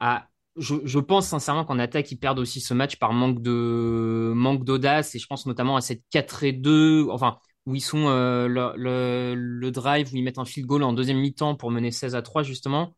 [0.00, 4.64] à, je, pense sincèrement qu'en attaque, ils perdent aussi ce match par manque de manque
[4.64, 8.46] d'audace, et je pense notamment à cette 4 et 2, enfin, où ils sont euh,
[8.48, 12.22] le drive, où ils mettent un field goal en deuxième mi-temps pour mener 16 à
[12.22, 12.94] 3 justement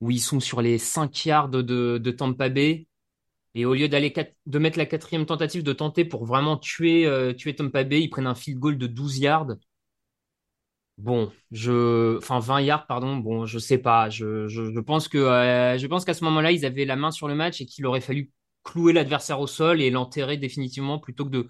[0.00, 2.86] où ils sont sur les 5 yards de, de Tampa Bay.
[3.54, 4.14] Et au lieu d'aller
[4.46, 8.08] de mettre la quatrième tentative de tenter pour vraiment tuer, euh, tuer Tampa Bay, ils
[8.08, 9.56] prennent un field goal de 12 yards.
[11.00, 13.16] Bon, je, enfin 20 yards, pardon.
[13.16, 14.10] Bon, je sais pas.
[14.10, 17.34] Je, pense que, euh, je pense qu'à ce moment-là, ils avaient la main sur le
[17.34, 18.30] match et qu'il aurait fallu
[18.64, 21.46] clouer l'adversaire au sol et l'enterrer définitivement plutôt que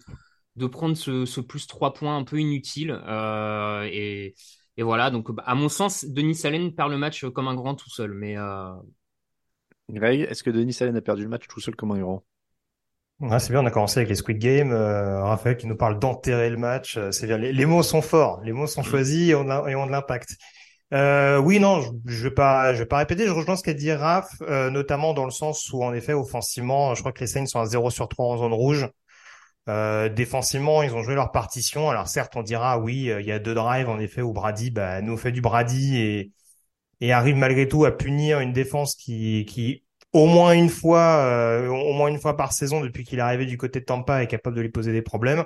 [0.57, 2.97] de, prendre ce, plus 3 points un peu inutile.
[3.07, 4.35] Euh, et
[4.77, 7.91] et voilà, donc à mon sens, Denis Allen perd le match comme un grand tout
[7.91, 8.15] seul.
[8.15, 8.73] Mais euh...
[9.91, 12.25] Greg, est-ce que Denis Allen a perdu le match tout seul comme un grand?
[13.21, 14.73] Ouais, c'est bien, on a commencé avec les Squid Game.
[14.73, 16.97] Euh, Raphaël qui nous parle d'enterrer le match.
[16.97, 20.37] Euh, c'est bien, les, mots sont forts, les mots sont choisis et ont, de l'impact.
[20.95, 23.27] Euh, oui, non, je, je vais pas, je vais pas répéter.
[23.27, 26.95] Je rejoins ce qu'a dit Raph, euh, notamment dans le sens où, en effet, offensivement,
[26.95, 28.89] je crois que les Saints sont à 0 sur 3 en zone rouge.
[29.69, 31.91] Euh, défensivement, ils ont joué leur partition.
[31.91, 34.71] Alors certes, on dira oui, euh, il y a deux drives en effet où Brady
[34.71, 36.33] bah, nous fait du Brady et,
[37.01, 41.69] et arrive malgré tout à punir une défense qui, qui au moins une fois, euh,
[41.69, 44.27] au moins une fois par saison depuis qu'il est arrivé du côté de Tampa est
[44.27, 45.45] capable de lui poser des problèmes.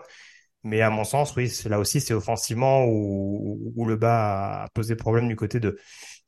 [0.64, 4.96] Mais à mon sens, oui, là aussi, c'est offensivement où, où, le bas a posé
[4.96, 5.76] problème du côté de,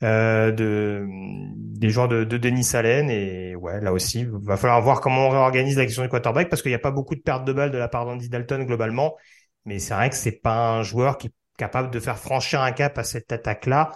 [0.02, 3.08] euh, de des joueurs de, de Denis Allen.
[3.08, 6.60] Et ouais, là aussi, va falloir voir comment on réorganise la question du quarterback parce
[6.60, 9.16] qu'il n'y a pas beaucoup de pertes de balles de la part d'Andy Dalton globalement.
[9.64, 12.72] Mais c'est vrai que c'est pas un joueur qui est capable de faire franchir un
[12.72, 13.92] cap à cette attaque-là.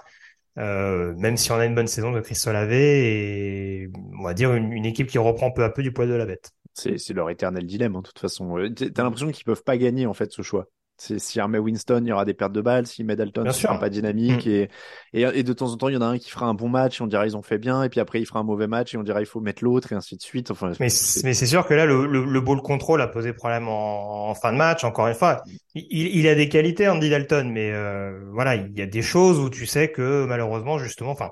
[0.58, 4.52] Euh, même si on a une bonne saison de Chris Olave et on va dire
[4.54, 6.50] une, équipe qui reprend peu à peu du poids de la bête.
[6.74, 8.58] C'est leur éternel dilemme, en toute façon.
[8.58, 10.68] Euh, t'as l'impression qu'ils peuvent pas gagner, en fait, ce choix.
[11.00, 12.86] S'il remet Winston, il y aura des pertes de balles.
[12.86, 14.46] S'il met Dalton, ce sera pas dynamique.
[14.46, 14.50] Mm.
[14.50, 14.68] Et,
[15.12, 17.00] et, de temps en temps, il y en a un qui fera un bon match
[17.00, 17.82] et on dirait ils ont fait bien.
[17.82, 19.92] Et puis après, il fera un mauvais match et on dirait il faut mettre l'autre
[19.92, 20.50] et ainsi de suite.
[20.50, 24.52] Enfin, mais c'est sûr que là, le, le, ball control a posé problème en, fin
[24.52, 24.84] de match.
[24.84, 25.42] Encore une fois,
[25.74, 29.38] il, il a des qualités, Andy Dalton, mais euh, voilà, il y a des choses
[29.38, 31.30] où tu sais que malheureusement, justement, enfin,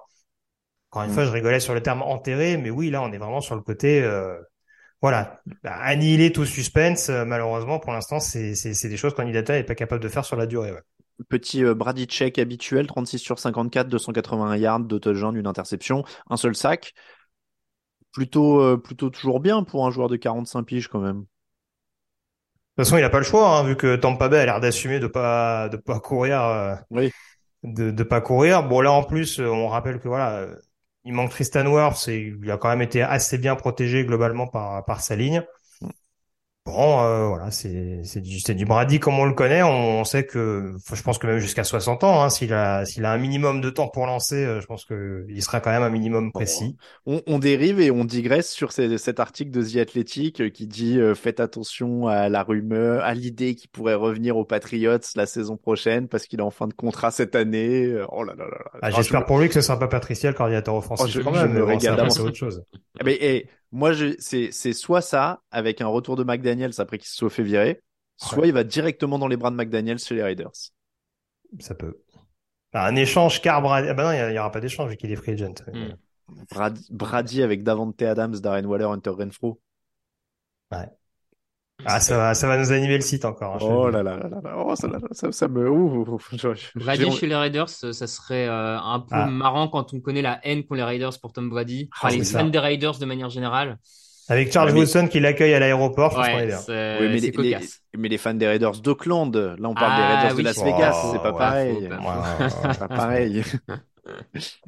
[0.90, 3.40] Encore une fois, je rigolais sur le terme enterré, mais oui, là, on est vraiment
[3.40, 4.38] sur le côté, euh,
[5.00, 7.08] voilà, bah, annihiler tout suspense.
[7.08, 8.52] euh, malheureusement, pour l'instant, c'est
[8.88, 10.72] des choses qu'Anidata n'est pas capable de faire sur la durée.
[10.72, 10.82] Ouais.
[11.28, 16.36] Petit euh, Brady check habituel, 36 sur 54, 281 yards, deux touchdowns, une interception, un
[16.36, 16.94] seul sac.
[18.12, 21.24] Plutôt, euh, plutôt toujours bien pour un joueur de 45 piges quand même.
[22.76, 24.60] De toute façon, il a pas le choix, hein, vu que Tampa Bay a l'air
[24.60, 27.12] d'assumer de pas de pas courir, euh, Oui.
[27.64, 28.64] de de pas courir.
[28.68, 30.56] Bon, là, en plus, on rappelle que voilà, euh,
[31.08, 35.00] il manque Tristan Wirfs et il a quand même été assez bien protégé globalement par
[35.00, 35.42] sa ligne.
[36.70, 39.62] Bon, euh, voilà, c'est c'est du du Brady comme on le connaît.
[39.62, 43.04] On, on sait que, je pense que même jusqu'à 60 ans, hein, s'il a s'il
[43.04, 45.82] a un minimum de temps pour lancer, euh, je pense que il sera quand même
[45.82, 46.76] un minimum précis.
[47.06, 50.66] On, on dérive et on digresse sur ces- cet article de The Athletic euh, qui
[50.66, 55.26] dit euh, faites attention à la rumeur, à l'idée qu'il pourrait revenir aux Patriots la
[55.26, 57.86] saison prochaine parce qu'il est en fin de contrat cette année.
[57.86, 58.70] Euh, Oh là là là là.
[58.82, 61.06] Ah, Oh, j'espère je me- pour lui que ce sera pas Patricia le coordinateur offensif
[61.08, 62.62] Oh, je- quand je même, me mais bon, régale ça, autre chose.
[63.72, 67.42] Moi, c'est, c'est soit ça, avec un retour de McDaniels après qu'il se soit fait
[67.42, 67.82] virer,
[68.16, 68.48] soit Ouais.
[68.48, 70.52] il va directement dans les bras de McDaniels chez les Raiders.
[71.60, 72.02] Ça peut.
[72.72, 73.88] Ah, un échange car Brady.
[73.88, 75.32] Ah bah non, il y a- il y aura pas d'échange vu qu'il est free
[75.32, 75.54] agent.
[75.72, 75.94] Hmm.
[76.50, 79.60] Brady, Brady avec Davante Adams, Darren Waller, Hunter Renfro.
[81.84, 83.54] Ah, ça va, ça va nous animer le site encore.
[83.54, 84.54] hein, Oh là là là là là.
[84.58, 87.92] Oh, ça, là là, ça, ça me, ouh, je- je- Brady chez les Raiders, euh,
[87.92, 89.26] ça serait euh, un peu Ah.
[89.26, 91.88] marrant quand on connaît la haine qu'ont les Raiders pour Tom Brady.
[91.96, 92.42] Enfin, Ah, les fans ça.
[92.50, 93.78] des Raiders de manière générale.
[94.28, 97.58] Avec Charles Ouais, mais- Wilson qui l'accueille à l'aéroport, Ouais, Oui, mais, les,
[97.96, 100.42] mais fans des Raiders d'Oakland, là on parle des Ah, Raiders de.
[100.42, 101.88] Las Oh, Vegas, c'est pas ouais, pareil.
[101.88, 103.42] pas- pas pareil.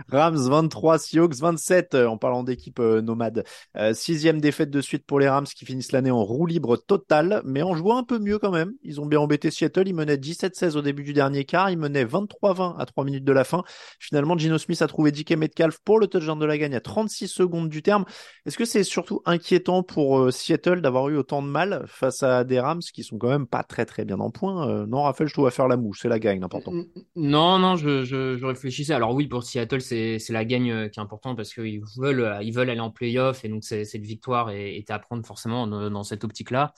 [0.08, 3.44] Rams 23, Seahawks 27 euh, en parlant d'équipe euh, nomade.
[3.76, 7.42] Euh, sixième défaite de suite pour les Rams qui finissent l'année en roue libre totale,
[7.44, 8.72] mais en jouant un peu mieux quand même.
[8.82, 12.04] Ils ont bien embêté Seattle, ils menaient 17-16 au début du dernier quart, ils menaient
[12.04, 13.62] 23-20 à 3 minutes de la fin.
[13.98, 17.28] Finalement, Gino Smith a trouvé DK Metcalf pour le touchdown de la gagne à 36
[17.28, 18.04] secondes du terme.
[18.46, 22.44] Est-ce que c'est surtout inquiétant pour euh, Seattle d'avoir eu autant de mal face à
[22.44, 24.86] des Rams qui sont quand même pas très très bien en point?
[24.86, 26.72] Non, Raphaël, je dois faire la mouche, c'est la gagne, l'important.
[27.16, 28.94] Non, non, je réfléchissais.
[28.94, 32.42] Alors oui, pour Seattle, c'est la gagne euh, qui est importante parce qu'ils veulent euh,
[32.42, 36.24] ils veulent aller en playoff et donc cette victoire est, à prendre forcément dans, cette
[36.24, 36.74] optique-là.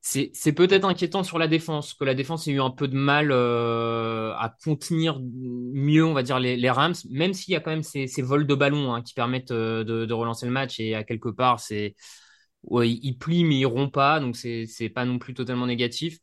[0.00, 3.30] C'est peut-être inquiétant sur la défense, que la défense ait eu un peu de mal
[3.30, 8.06] euh, à contenir mieux, va dire, les, Rams, même s'il y a quand même ces,
[8.22, 13.18] vols de ballon hein, qui permettent de, relancer le match et à quelque part, ils
[13.18, 16.20] plient mais ils rompent pas, donc c'est pas non plus totalement négatif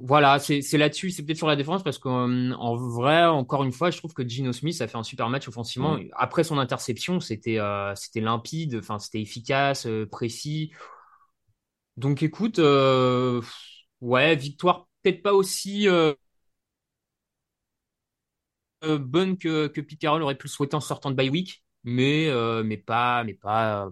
[0.00, 3.90] voilà, c'est là-dessus, c'est peut-être sur la défense parce qu'en en vrai, encore une fois,
[3.90, 5.98] je trouve que Gino Smith a fait un super match offensivement.
[6.16, 10.70] Après son interception, c'était euh, c'était limpide, enfin c'était efficace, euh, précis.
[11.96, 13.42] Donc écoute, euh,
[14.00, 16.14] ouais, victoire peut-être pas aussi euh,
[18.84, 21.64] euh, bonne que que Pete Carroll aurait pu le souhaiter en sortant de bye week,
[21.84, 23.90] mais euh, mais pas mais pas euh,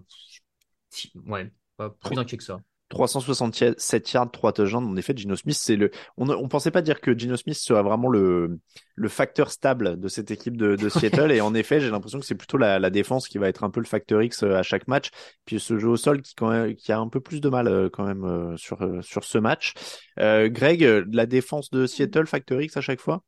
[1.25, 2.61] ouais, pas plus inquiet que ça.
[2.89, 4.85] 367 yards, 3 touchdowns.
[4.85, 5.91] En effet, Gino Smith, c'est le.
[6.17, 8.59] On ne pensait pas dire que Gino Smith serait vraiment le,
[8.95, 11.31] le facteur stable de cette équipe de, de Seattle.
[11.31, 13.69] Et en effet, j'ai l'impression que c'est plutôt la, la défense qui va être un
[13.69, 15.09] peu le facteur X euh, à chaque match.
[15.45, 17.67] Puis ce jeu au sol qui, quand même, qui a un peu plus de mal
[17.67, 19.73] euh, quand même euh, sur, sur ce match.
[20.19, 23.23] Euh, Greg, la défense de Seattle, facteur X à chaque fois?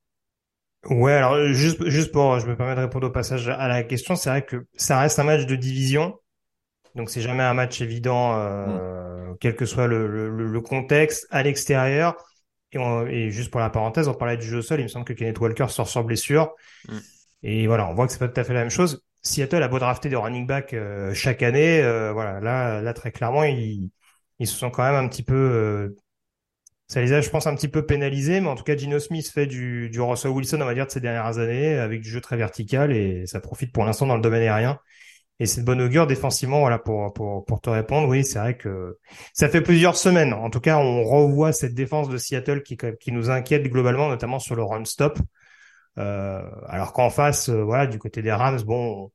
[0.90, 4.16] Ouais, alors juste, juste pour, je me permets de répondre au passage à la question,
[4.16, 6.16] c'est vrai que ça reste un match de division,
[6.96, 11.44] donc c'est jamais un match évident, euh, quel que soit le, le, le contexte à
[11.44, 12.16] l'extérieur.
[12.72, 14.88] Et, on- et juste pour la parenthèse, on parlait du jeu au sol, il me
[14.88, 16.54] semble que Kenneth Walker sort sur blessure.
[16.88, 16.98] Mm.
[17.44, 19.04] Et voilà, on voit que c'est pas tout à fait la même chose.
[19.22, 23.12] Seattle a beau drafter des running backs euh, chaque année, euh, voilà, là, là très
[23.12, 23.90] clairement, ils,
[24.40, 25.96] ils se sont quand même un petit peu euh,
[26.88, 29.30] ça les a, je pense, un petit peu pénalisés, mais en tout cas, Gino Smith
[29.32, 32.20] fait du, du Russell Wilson, on va dire, de ces dernières années, avec du jeu
[32.22, 34.80] très vertical, et ça profite pour l'instant dans le domaine aérien.
[35.40, 38.08] Et c'est de bonne augure défensivement, voilà, pour, pour, pour te répondre.
[38.10, 38.98] Oui, c'est vrai que
[39.34, 40.34] ça fait plusieurs semaines.
[40.34, 44.40] En tout cas, on revoit cette défense de Seattle qui, qui nous inquiète globalement, notamment
[44.40, 45.18] sur le run stop.
[45.98, 49.12] Euh, alors qu'en face, euh, voilà, du côté des Rams, bon,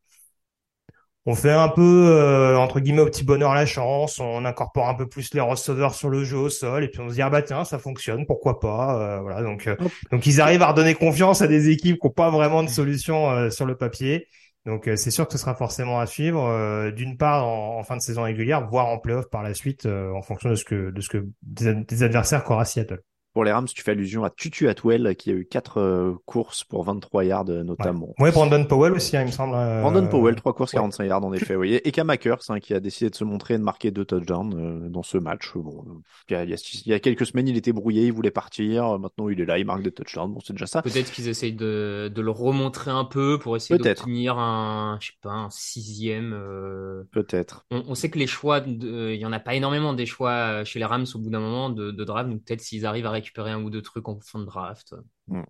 [1.26, 4.94] on fait un peu, euh, entre guillemets, au petit bonheur la chance, on incorpore un
[4.94, 7.30] peu plus les receveurs sur le jeu au sol, et puis on se dit, ah
[7.30, 9.76] bah tiens, ça fonctionne, pourquoi pas, euh, voilà, donc, euh,
[10.10, 13.30] donc ils arrivent à redonner confiance à des équipes qui n'ont pas vraiment de solution
[13.30, 14.28] euh, sur le papier,
[14.66, 17.96] donc euh, c'est sûr que ce sera forcément à suivre, euh, d'une part en, fin
[17.96, 20.90] de saison régulière, voire en playoff par la suite, euh, en fonction de ce que,
[20.90, 23.00] de ce que des, des adversaires qu'aura Seattle.
[23.34, 26.84] Pour les Rams, tu fais allusion à Tutu Atwell qui a eu quatre courses pour
[26.84, 28.14] 23 yards notamment.
[28.18, 29.52] Ouais, Brandon Powell aussi, hein, il me semble.
[29.52, 31.56] Brandon Powell, trois courses, 45 yards en effet.
[31.56, 31.80] Oui.
[31.84, 34.88] Et Cam Akers, hein, qui a décidé de se montrer et de marquer deux touchdowns
[34.90, 35.52] dans ce match.
[35.54, 35.84] Bon,
[36.28, 38.98] il y, a, il y a quelques semaines, il était brouillé, il voulait partir.
[38.98, 40.32] Maintenant, il est là, il marque des touchdowns.
[40.32, 40.82] Bon, c'est déjà ça.
[40.82, 45.18] Peut-être qu'ils essayent de, de, le remontrer un peu pour essayer d'obtenir un, je sais
[45.22, 46.32] pas, un sixième.
[46.32, 47.02] Euh...
[47.12, 47.66] Peut-être.
[47.70, 49.12] On, on, sait que les choix, de...
[49.12, 51.70] il y en a pas énormément des choix chez les Rams au bout d'un moment
[51.70, 52.30] de, de draft.
[52.30, 54.94] Donc peut-être s'ils arrivent à récupérer un ou deux trucs en fin de draft.
[55.28, 55.42] Mm.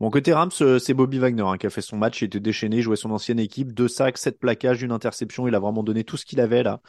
[0.00, 2.40] Bon, côté Rams, euh, c'est Bobby Wagner hein, qui a fait son match, il était
[2.40, 5.82] déchaîné, il jouait son ancienne équipe, deux sacs, sept plaquages, une interception, il a vraiment
[5.82, 6.80] donné tout ce qu'il avait là.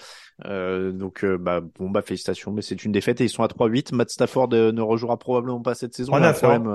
[0.46, 3.48] Euh, donc, euh, bah, bon, bah, félicitations, mais c'est une défaite et ils sont à
[3.48, 3.94] 3-8.
[3.94, 6.14] Matt Stafford euh, ne rejouera probablement pas cette saison.
[6.14, 6.68] 3-9, problème,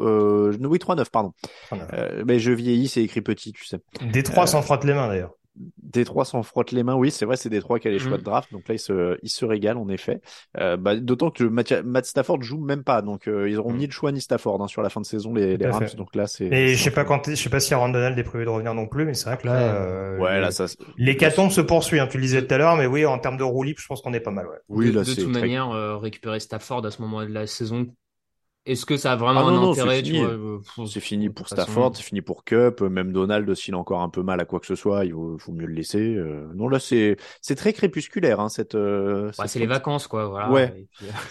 [0.00, 1.32] euh, oui, 3-9, pardon.
[2.24, 3.78] mais je vieillis, c'est écrit petit, tu sais.
[4.12, 5.34] Détroit s'en frotte les mains d'ailleurs.
[5.54, 8.22] Détroit s'en frotte les mains, oui, c'est vrai, c'est Détroit qui a les choix de
[8.22, 10.20] draft, donc là, il se, il se régale, en effet.
[10.58, 13.92] Euh, bah, D'autant que Matt, Stafford joue même pas, donc euh, ils auront ni le
[13.92, 16.46] choix ni Stafford hein, sur la fin de saison, les, les Rams, donc là, c'est...
[16.46, 18.72] Et je sais pas quand, je sais pas si Aaron Donald est prévu de revenir
[18.74, 20.66] non plus, mais c'est vrai que là, euh, ouais, là, ça...
[20.96, 23.44] l'hécatombe se poursuit, hein, tu le disais tout à l'heure, mais oui, en termes de
[23.44, 24.58] roue libre, je pense qu'on est pas mal, ouais.
[24.68, 27.86] Oui, de, là, de toute manière, euh, récupérer Stafford à ce moment de la saison,
[28.64, 30.02] est-ce que ça a vraiment ah un intérêt
[30.86, 32.80] C'est fini pour Stafford, c'est fini pour Cup.
[32.80, 35.52] Même Donald, s'il a encore un peu mal à quoi que ce soit, il faut,
[35.52, 36.14] mieux le laisser.
[36.14, 36.46] Euh.
[36.54, 37.16] non, là, c'est
[37.56, 38.76] très crépusculaire, hein, cette.
[38.76, 40.26] Euh, c'est les vacances, quoi.
[40.26, 40.50] Voilà.
[40.50, 40.86] Ouais.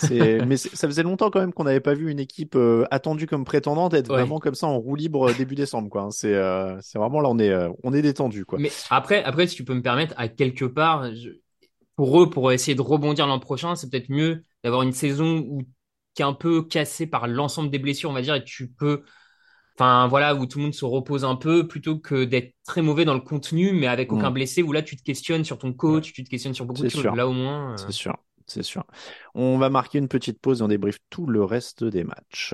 [0.46, 3.46] mais ça faisait longtemps quand même qu'on n'avait pas vu une équipe euh, attendue comme
[3.46, 6.02] prétendante être vraiment comme ça en roue libre début décembre, quoi.
[6.02, 6.12] Hein.
[6.12, 6.36] C'est
[6.82, 8.60] c'est vraiment là, on est on est détendu, quoi.
[8.60, 11.08] Mais après, après, si tu peux me permettre, à quelque part,
[11.96, 15.62] pour eux, pour essayer de rebondir l'an prochain, c'est peut-être mieux d'avoir une saison où
[16.13, 19.04] qui est un peu cassé par l'ensemble des blessures, on va dire, et tu peux,
[19.78, 23.06] enfin voilà, où tout le monde se repose un peu, plutôt que d'être très mauvais
[23.06, 24.34] dans le contenu, mais avec aucun mm.
[24.34, 26.89] blessé, où là tu te questionnes sur ton coach, tu te questionnes sur beaucoup de
[26.89, 27.04] choses.
[27.04, 27.74] Là au moins.
[27.74, 28.84] Euh, c'est sûr, c'est sûr.
[29.34, 32.54] On va marquer une petite pause et on débriefe tout le reste des matchs.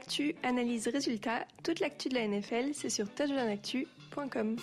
[0.00, 1.44] Actu, analyse, résultat.
[1.62, 4.56] Toute l'actu de la NFL, c'est sur touchdownactu.com.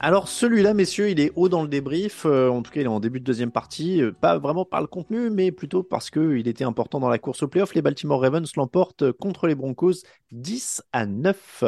[0.00, 2.24] Alors celui-là, messieurs, il est haut dans le débrief.
[2.24, 4.00] Euh, en tout cas, il est en début de deuxième partie.
[4.00, 7.42] Euh, pas vraiment par le contenu, mais plutôt parce qu'il était important dans la course
[7.42, 7.74] au playoff.
[7.74, 11.64] Les Baltimore Ravens l'emportent contre les Broncos 10 à 9.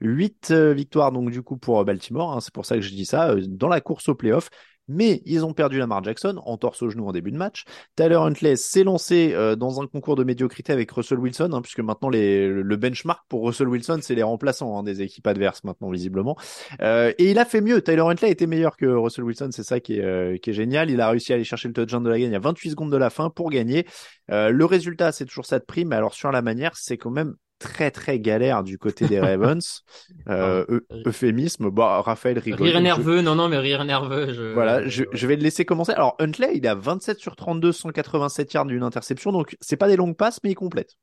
[0.00, 2.32] 8 euh, victoires donc du coup pour Baltimore.
[2.32, 3.34] Hein, c'est pour ça que je dis ça.
[3.46, 4.48] Dans la course au playoff,
[4.88, 7.64] mais ils ont perdu Lamar Jackson en torse au genou en début de match.
[7.96, 11.80] Tyler Huntley s'est lancé euh, dans un concours de médiocrité avec Russell Wilson, hein, puisque
[11.80, 16.36] maintenant le benchmark pour Russell Wilson, c'est les remplaçants hein, des équipes adverses maintenant visiblement.
[16.80, 17.82] Euh, et il a fait mieux.
[17.82, 20.90] Tyler Huntley été meilleur que Russell Wilson, c'est ça qui est, euh, qui est génial.
[20.90, 22.96] Il a réussi à aller chercher le touchdown de la gagne à 28 secondes de
[22.96, 23.86] la fin pour gagner.
[24.28, 27.34] le résultat, c'est toujours ça de prime, mais alors sur la manière, c'est quand même
[27.58, 29.82] très très galère du côté des Ravens.
[30.28, 30.64] euh,
[31.06, 31.70] euphémisme.
[31.70, 32.68] Bon, Raphaël rigole.
[32.68, 34.32] Rire nerveux, non, non, mais rire nerveux.
[34.32, 34.52] Je...
[34.52, 35.92] Voilà, je, je, vais le laisser commencer.
[35.92, 39.96] Alors, Huntley, il a 27 sur 32, 187 yards d'une interception, donc c'est pas des
[39.96, 40.96] longues passes, mais il complète.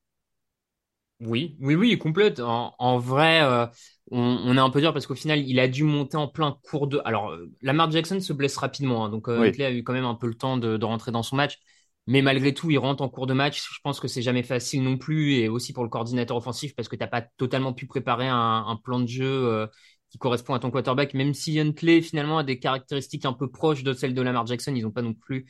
[1.20, 2.39] Oui, oui, oui, il complète.
[2.39, 3.66] En, en vrai, euh,
[4.12, 6.58] on, on, est un peu dur parce qu'au final, il a dû monter en plein
[6.63, 7.02] cours de.
[7.06, 10.06] Alors, euh, Lamar Jackson se blesse rapidement, hein, donc euh, Huntley a eu quand même
[10.06, 11.60] un peu le temps de, de rentrer dans son match.
[12.08, 13.62] Mais malgré tout, il rentre en cours de match.
[13.62, 16.89] Je pense que c'est jamais facile non plus, et aussi pour le coordinateur offensif parce
[16.89, 19.68] que t'as pas totalement pu préparer un, un plan de jeu euh,
[20.10, 21.13] qui correspond à ton quarterback.
[21.13, 24.74] Même si Huntley finalement a des caractéristiques un peu proches de celles de Lamar Jackson,
[24.76, 25.46] ils ont pas non plus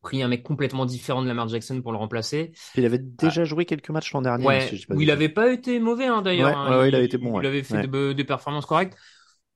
[0.00, 2.52] pris un mec complètement différent de Lamar Jackson pour le remplacer.
[2.74, 4.46] Il avait déjà joué quelques matchs l'an dernier.
[4.46, 6.68] Ouais, où il avait pas été mauvais hein, d'ailleurs.
[6.70, 7.40] Ouais, ouais, il, avait été bon.
[7.40, 8.96] Il avait fait des performances correctes.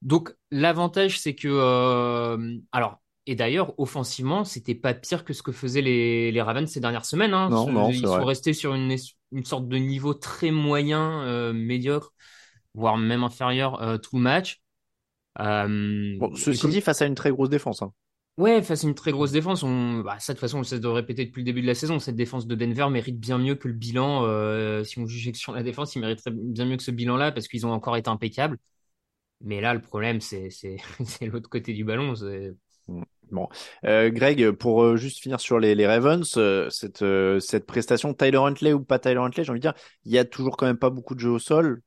[0.03, 5.53] Donc l'avantage c'est que euh, alors et d'ailleurs, offensivement, c'était pas pire que ce que
[5.53, 7.35] faisaient les, les Ravens ces dernières semaines.
[7.35, 7.51] Hein.
[7.51, 8.97] Non, non, Ils sont restés sur une,
[9.33, 12.13] une sorte de niveau très moyen, euh, médiocre,
[12.75, 14.61] voire même inférieur euh, tout le match.
[15.41, 17.83] Euh, bon, ceci dit, face à une très grosse défense.
[17.83, 17.93] Hein.
[18.39, 20.01] Ouais, face à une très grosse défense, on...
[20.01, 21.75] bah, ça de toute façon on le cesse de répéter depuis le début de la
[21.75, 21.99] saison.
[21.99, 24.25] Cette défense de Denver mérite bien mieux que le bilan.
[24.25, 27.47] euh, si on juge sur la défense, ils mériteraient bien mieux que ce bilan-là parce
[27.47, 28.59] qu'ils ont encore été impeccables.
[29.43, 30.49] Mais là, le problème, c'est
[31.21, 32.15] l'autre côté du ballon.
[32.89, 33.03] Mm.
[33.31, 33.49] Bon,
[33.87, 38.13] Euh, Greg, pour euh, juste finir sur les, les Ravens, euh, cette, euh, cette prestation,
[38.13, 39.75] Tyler Huntley ou pas Tyler Huntley, j'ai envie de dire,
[40.05, 41.81] il y a toujours quand même pas beaucoup de jeux au sol.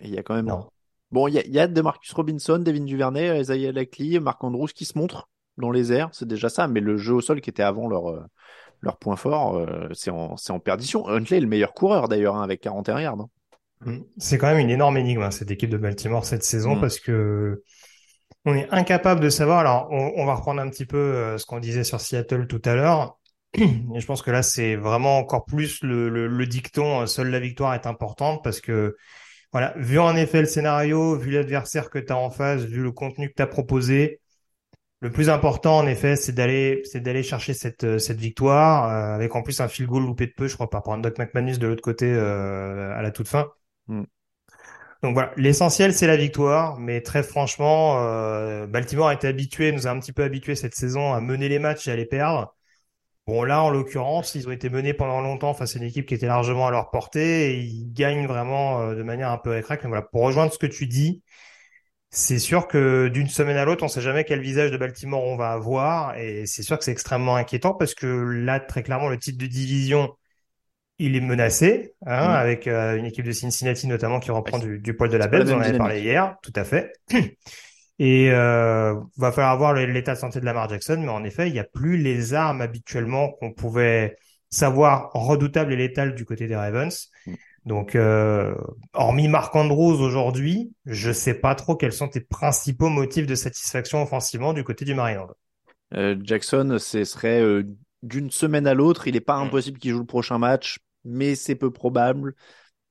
[0.00, 0.46] Et il y a quand même.
[0.46, 0.68] Non.
[1.10, 4.68] Bon, il y a, il y a DeMarcus Robinson, Devin Duvernay, Isaiah Likely, Marc Andrews
[4.68, 5.28] qui se montrent
[5.58, 6.68] dans les airs, c'est déjà ça.
[6.68, 8.20] Mais le jeu au sol qui était avant leur, euh,
[8.80, 11.08] leur point fort, euh, c'est en, c'est en perdition.
[11.08, 13.20] Huntley est le meilleur coureur d'ailleurs, hein, avec 41 yards.
[13.20, 13.28] hein.
[13.84, 13.98] Mm.
[14.18, 16.80] C'est quand même une énorme énigme, hein, cette équipe de Baltimore cette saison, Mm.
[16.80, 17.62] parce que
[18.44, 19.58] on est incapable de savoir.
[19.60, 22.74] Alors, on, va reprendre un petit peu euh, ce qu'on disait sur Seattle tout à
[22.74, 23.18] l'heure.
[23.54, 27.74] Et je pense que là, c'est vraiment encore plus le, dicton, euh, seule la victoire
[27.74, 28.96] est importante, parce que,
[29.52, 32.92] voilà, vu en effet le scénario, vu l'adversaire que tu as en face, vu le
[32.92, 34.20] contenu que tu as proposé,
[35.00, 36.82] le plus important, en effet, c'est d'aller,
[37.22, 38.84] chercher cette, euh, cette victoire,
[39.14, 41.58] avec en plus un field goal loupé de peu, je crois, par rapport Doc McManus
[41.58, 43.48] de l'autre côté, à la toute fin.
[43.88, 44.04] Mm.
[45.04, 49.86] Donc voilà, l'essentiel c'est la victoire, mais très franchement, euh, Baltimore a été habitué, nous
[49.86, 52.54] a un petit peu habitué cette saison à mener les matchs et à les perdre.
[53.26, 56.14] Bon là, en l'occurrence, ils ont été menés pendant longtemps face à une équipe qui
[56.14, 59.50] était largement à leur portée et ils gagnent vraiment euh, de manière un peu.
[59.52, 61.22] Mais voilà, pour rejoindre ce que tu dis,
[62.10, 65.36] c'est sûr que d'une semaine à l'autre, on sait jamais quel visage de Baltimore on
[65.36, 69.18] va avoir et c'est sûr que c'est extrêmement inquiétant parce que là, très clairement, le
[69.18, 70.14] titre de division
[70.98, 72.30] il est menacé, hein, Mm.
[72.30, 75.26] avec euh, une équipe de Cincinnati notamment qui reprend Ouais, du, du poil de la
[75.28, 76.92] bête, la on en avait parlé hier, tout à fait.
[78.00, 81.52] Et euh, va falloir voir l'état de santé de Lamar Jackson, mais en effet, il
[81.52, 84.16] n'y a plus les armes habituellement qu'on pouvait
[84.50, 87.10] savoir redoutables et létales du côté des Ravens.
[87.26, 87.34] Mm.
[87.66, 88.54] Donc, euh,
[88.92, 94.02] hormis Marc Andrews aujourd'hui, je sais pas trop quels sont tes principaux motifs de satisfaction
[94.02, 95.28] offensivement du côté du Maryland.
[95.94, 97.62] Euh, Jackson, ce serait euh,
[98.04, 99.08] d'une semaine à l'autre.
[99.08, 99.46] Il n'est pas Mm.
[99.46, 102.34] impossible qu'il joue le prochain match, mais c'est peu probable.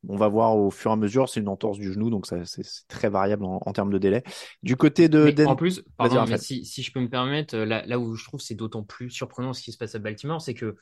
[0.10, 1.30] On va voir au fur et à mesure.
[1.30, 3.98] C'est une entorse du genou, donc ça, c'est c'est très variable en, en termes de
[4.00, 4.24] délai.
[4.64, 7.56] Du côté de Mais Den- en plus, pardon, mais si, si je peux me permettre,
[7.56, 10.00] euh, là, là où je trouve c'est d'autant plus surprenant ce qui se passe à
[10.00, 10.76] Baltimore, c'est que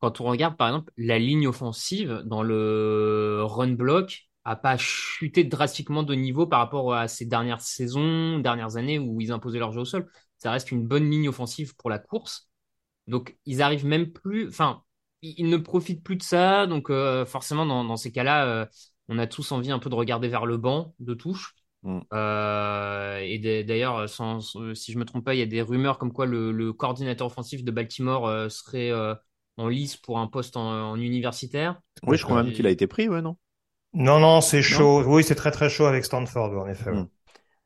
[0.00, 5.44] quand on regarde par exemple la ligne offensive dans le run block a pas chuté
[5.44, 9.72] drastiquement de niveau par rapport à ces dernières saisons, dernières années où ils imposaient leur
[9.72, 10.10] jeu au sol.
[10.38, 12.47] Ça reste une bonne ligne offensive pour la course.
[13.08, 14.82] Donc ils arrivent même plus, enfin
[15.22, 16.66] ils, ne profitent plus de ça.
[16.66, 18.66] Donc euh, forcément dans, dans ces cas-là, euh,
[19.08, 21.54] on a tous envie un peu de regarder vers le banc de touche.
[21.82, 22.00] Mm.
[22.14, 25.98] Euh, et d'ailleurs, sans, sans- si je me trompe pas, il y a des rumeurs
[25.98, 29.14] comme quoi le, le coordinateur offensif de Baltimore euh, serait euh,
[29.56, 31.80] en lice pour un poste en, en universitaire.
[32.06, 33.36] Oui, je crois même qu'il a été pris, ouais, non?
[33.94, 35.02] Non, non, c'est chaud.
[35.06, 36.90] Oui, c'est très très chaud avec Stanford, en effet.
[36.90, 37.02] ouais.
[37.02, 37.08] Mm.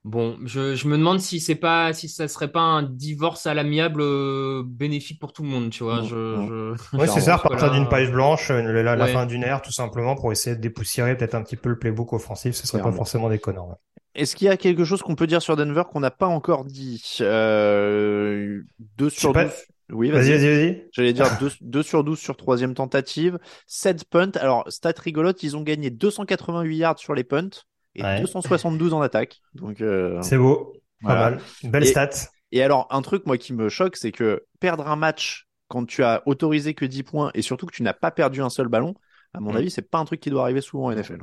[0.05, 3.55] Bon, je, je me demande si c'est pas, si ça serait pas un divorce à
[3.55, 6.03] l'amiable euh, bénéfique pour tout le monde, tu vois.
[6.03, 6.49] Mm, Je, mm.
[6.49, 6.97] je...
[6.99, 9.13] Oui, c'est ça, là- d'une page blanche, euh, la, la Ouais.
[9.13, 12.13] fin d'une ère, tout simplement, pour essayer de dépoussiérer peut-être un petit peu le playbook
[12.15, 13.69] offensif, ce serait pas forcément déconnant.
[13.69, 13.77] ouais.
[14.15, 16.65] Est-ce qu'il y a quelque chose qu'on peut dire sur Denver qu'on n'a pas encore
[16.65, 17.17] dit?
[17.21, 18.61] Euh,
[18.99, 19.53] 2 sur pas- 12.
[19.93, 20.39] Oui, Vas-y, vas-y.
[20.39, 20.89] vas-y, vas-y.
[20.93, 21.27] J'allais dire
[21.61, 23.39] 2, sur 12 sur troisième tentative.
[23.67, 24.31] 7 punts.
[24.37, 27.49] Alors, stat rigolote, ils ont gagné 288 yards sur les punts
[27.95, 28.21] et Ouais.
[28.21, 29.41] 272 en attaque.
[29.55, 31.39] Donc, euh, C'est beau, pas mal.
[31.65, 32.11] Belle Et- stat.
[32.53, 36.03] Et alors, un truc, moi, qui me choque, c'est que perdre un match quand tu
[36.05, 38.95] as autorisé que 10 points et surtout que tu n'as pas perdu un seul ballon,
[39.33, 39.57] à mon Mm.
[39.57, 41.21] avis, c'est pas un truc qui doit arriver souvent en NFL.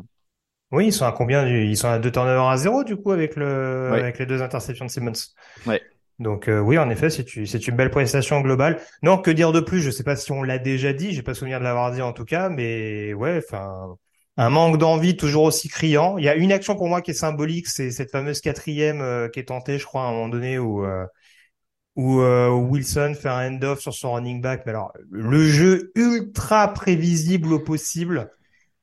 [0.71, 1.47] Oui, ils sont à combien.
[1.47, 3.99] Ils sont à deux turnovers à zéro, du coup, avec le, Ouais.
[3.99, 5.11] avec les deux interceptions de Simmons?
[5.67, 5.81] Ouais.
[6.19, 8.79] Donc, euh, oui, en effet, c'est une, c'est une belle prestation globale.
[9.03, 9.81] Non, que dire de plus?
[9.81, 11.13] Je sais pas si on l'a déjà dit.
[11.13, 13.95] J'ai pas souvenir de l'avoir dit en tout cas, mais ouais, enfin,
[14.39, 16.17] un manque d'envie toujours aussi criant.
[16.17, 19.27] Il y a une action pour moi qui est symbolique, c'est cette fameuse quatrième euh,
[19.27, 21.05] qui est tentée, je crois, à un moment donné où, euh,
[21.95, 24.63] où euh, Wilson fait un end-off sur son running back.
[24.65, 28.31] Mais alors, le jeu ultra prévisible au possible.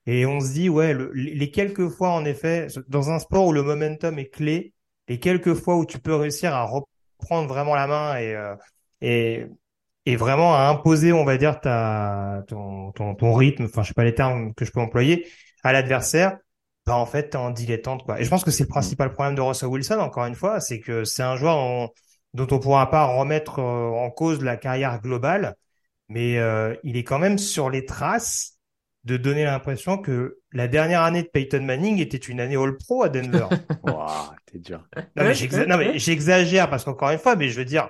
[0.07, 3.53] Et on se dit, ouais, le- les quelques fois, en effet, dans un sport où
[3.53, 4.75] le momentum est clé,
[5.09, 8.55] les quelques fois où tu peux réussir à reprendre vraiment la main et, euh,
[9.01, 9.47] et,
[10.07, 13.95] et vraiment à imposer, on va dire, ta, ton, ton, ton rythme, enfin, je sais
[13.95, 15.27] pas les termes que je peux employer,
[15.67, 16.39] à l'adversaire,
[16.87, 18.21] bah, en fait, t'es en dilettante, quoi.
[18.21, 20.81] Et je pense que c'est le principal problème de Russell Wilson, encore une fois, c'est
[20.81, 21.91] que c'est un joueur en-
[22.35, 25.57] dont on pourra pas remettre euh, en cause la carrière globale,
[26.09, 28.59] mais euh, il est quand même sur les traces
[29.05, 33.09] de donner l'impression que la dernière année de Peyton Manning était une année All-Pro à
[33.09, 33.47] Denver.
[33.83, 34.85] Waouh, t'es dur.
[35.17, 37.89] Non, mais j'exagère parce qu'encore une fois, mais je veux dire,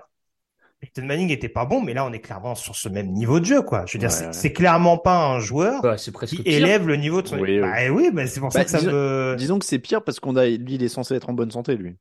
[0.94, 3.44] Peyton Manning était pas bon, mais là, on est clairement sur ce même niveau de
[3.44, 3.84] jeu, quoi.
[3.86, 4.52] Je veux dire, Ouais, c'est ouais.
[4.52, 6.10] clairement pas un joueur Bah, qui
[6.42, 6.42] pire.
[6.46, 7.38] élève le niveau de son.
[7.38, 7.60] Oui, oui.
[7.60, 9.34] Bah oui, bah, c'est pour ça Bah, que ça disons- me.
[9.38, 11.76] Disons que c'est pire parce qu'on a, lui, il est censé être en bonne santé,
[11.76, 11.96] lui.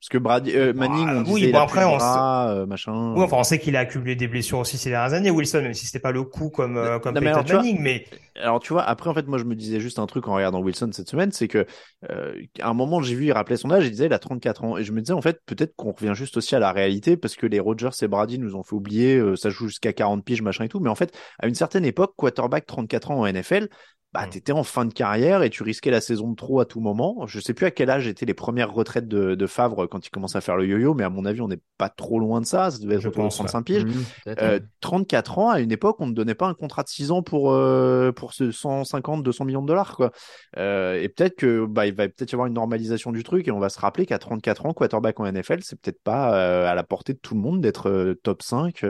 [0.00, 3.14] Parce que Brady, euh, Manning, on oui, disait, bon, après, on bras, euh, machin.
[3.16, 5.74] Oui, enfin, on sait qu'il a accumulé des blessures aussi ces dernières années, Wilson, même
[5.74, 8.04] si c'était pas le coup comme, euh, comme Non, mais alors, tu vois, Manning, mais
[8.40, 10.60] Alors tu vois, après en fait moi je me disais juste un truc en regardant
[10.60, 11.66] Wilson cette semaine, c'est que
[12.10, 14.64] euh, à un moment j'ai vu il rappelait son âge, il disait il a 34
[14.64, 17.16] ans et je me disais en fait peut-être qu'on revient juste aussi à la réalité
[17.16, 20.24] parce que les Rodgers et Brady nous ont fait oublier euh, ça joue jusqu'à 40
[20.24, 23.26] piges machin et tout, mais en fait à une certaine époque quarterback 34 ans en
[23.26, 23.68] NFL,
[24.12, 24.30] bah Mm.
[24.30, 27.26] t'étais en fin de carrière et tu risquais la saison de trop à tout moment.
[27.26, 30.10] Je sais plus à quel âge étaient les premières retraites de, de Favre quand il
[30.10, 32.46] commence à faire le yo-yo, mais à mon avis on n'est pas trop loin de
[32.46, 33.46] ça, ça devait être Je autour de pense, ouais.
[33.46, 33.84] 35 piges.
[33.84, 33.90] Mmh,
[34.24, 34.64] peut-être, Euh, ouais.
[34.80, 37.52] 34 ans, à une époque, on ne donnait pas un contrat de 6 ans pour,
[37.52, 40.10] euh, pour ce 150, 200 millions de dollars, quoi.
[40.56, 43.50] Euh, et peut-être que, bah, il va peut-être y avoir une normalisation du truc et
[43.50, 46.74] on va se rappeler qu'à 34 ans, quarterback en NFL, c'est peut-être pas euh, à
[46.74, 48.84] la portée de tout le monde d'être euh, top 5.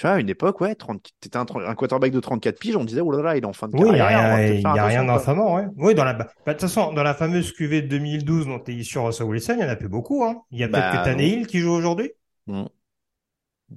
[0.00, 0.02] Euh.
[0.02, 2.84] Tu vois, à une époque, ouais, 30, t'étais un, un quarterback de 34 piges, on
[2.84, 4.36] disait, oh là là, il est en fin de oui, carrière.
[4.36, 5.66] peut-être il faire y a rien d'infamant, ouais.
[5.76, 8.72] Oui, dans la, bah, de toute façon, dans la fameuse QV de 2012 dont est
[8.72, 10.42] issu Russell Wilson, il y en a plus beaucoup, hein.
[10.50, 12.10] Il y a peut-être Bah, que Tannehill qui joue aujourd'hui.
[12.46, 12.64] Mm.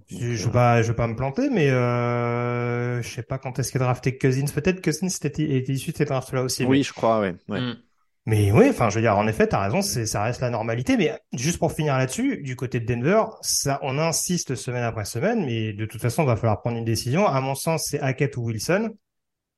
[0.10, 3.60] Je, je veux pas, je veux pas me planter, mais euh, je sais pas quand
[3.60, 4.46] est-ce qu'il a drafté Cousins.
[4.54, 6.64] Peut-être Cousins était, était issu de ces drafts-là aussi.
[6.64, 7.36] mais- Oui, je crois, ouais.
[7.50, 7.62] ouais.
[7.62, 7.76] Mmh.
[8.26, 10.96] Mais oui, enfin, je veux dire, en effet, t'as raison, c'est, ça reste la normalité.
[10.96, 15.46] Mais juste pour finir là-dessus, du côté de Denver, ça, on insiste semaine après semaine,
[15.46, 17.28] mais de toute façon, il va falloir prendre une décision.
[17.28, 18.92] À mon sens, c'est Hackett ou Wilson.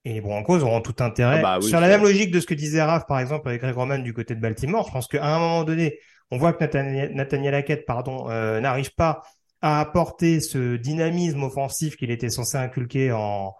[0.03, 1.39] Et les Broncos auront tout intérêt.
[1.39, 3.61] Ah bah oui, Sur la même logique de ce que disait Raph, par exemple, avec
[3.61, 5.99] Greg Roman du côté de Baltimore, je pense qu'à un moment donné,
[6.31, 9.21] on voit que Nathaniel, Nathaniel Hackett, pardon, euh, n'arrive pas
[9.61, 13.53] à apporter ce dynamisme offensif qu'il était censé inculquer en,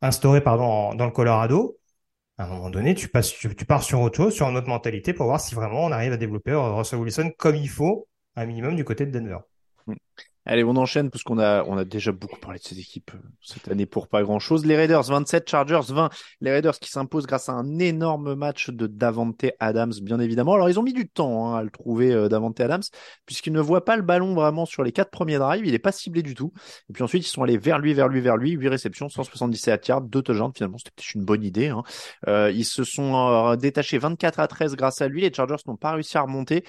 [0.00, 1.78] instaurer, pardon, en- dans le Colorado
[2.42, 5.12] à un moment donné, tu passes, tu, pars sur autre chose, sur une autre mentalité
[5.12, 8.46] pour voir si vraiment on arrive à développer euh, Russell Wilson comme il faut, un
[8.46, 9.38] minimum du côté de Denver.
[10.44, 13.18] Allez, on enchaîne parce qu'on a, on a déjà beaucoup parlé de ces équipes euh,
[13.40, 14.66] cette année pour pas grand chose.
[14.66, 16.10] Les Raiders 27, Chargers 20.
[16.40, 20.54] Les Raiders qui s'imposent grâce à un énorme match de Davante Adams, bien évidemment.
[20.54, 22.82] Alors, ils ont mis du temps hein, à le trouver, euh, Davante Adams,
[23.24, 25.64] puisqu'ils ne voient pas le ballon vraiment sur les quatre premiers drives.
[25.64, 26.52] Il est pas ciblé du tout.
[26.90, 28.50] Et puis ensuite, ils sont allés vers lui, vers lui, vers lui.
[28.50, 30.52] 8 réceptions, 177 yards, 2 touchdowns.
[30.56, 31.68] Finalement, c'était peut-être une bonne idée.
[31.68, 31.84] Hein.
[32.26, 35.20] Euh, ils se sont détachés 24 à 13 grâce à lui.
[35.20, 36.64] Les Chargers n'ont pas réussi à remonter.